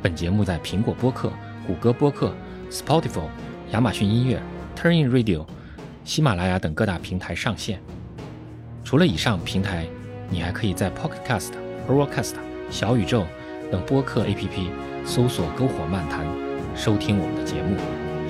[0.03, 1.32] 本节目在苹果播客、
[1.66, 2.34] 谷歌播客、
[2.70, 3.28] Spotify、
[3.72, 4.40] 亚马逊音乐、
[4.76, 5.47] Turning Radio、
[6.05, 7.80] 喜马拉雅等各大平台上线。
[8.84, 9.86] 除了以上平台，
[10.30, 11.53] 你还可以在 Pocket Cast、
[11.88, 12.34] Overcast、
[12.70, 13.26] 小宇宙
[13.72, 14.70] 等播客 APP
[15.05, 16.24] 搜索“篝火漫谈”，
[16.77, 17.77] 收听我们的节目。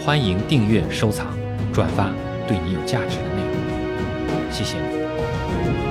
[0.05, 1.37] 欢迎订阅、收藏、
[1.73, 2.13] 转发
[2.47, 4.53] 对你有价值的内容。
[4.53, 5.86] 谢谢。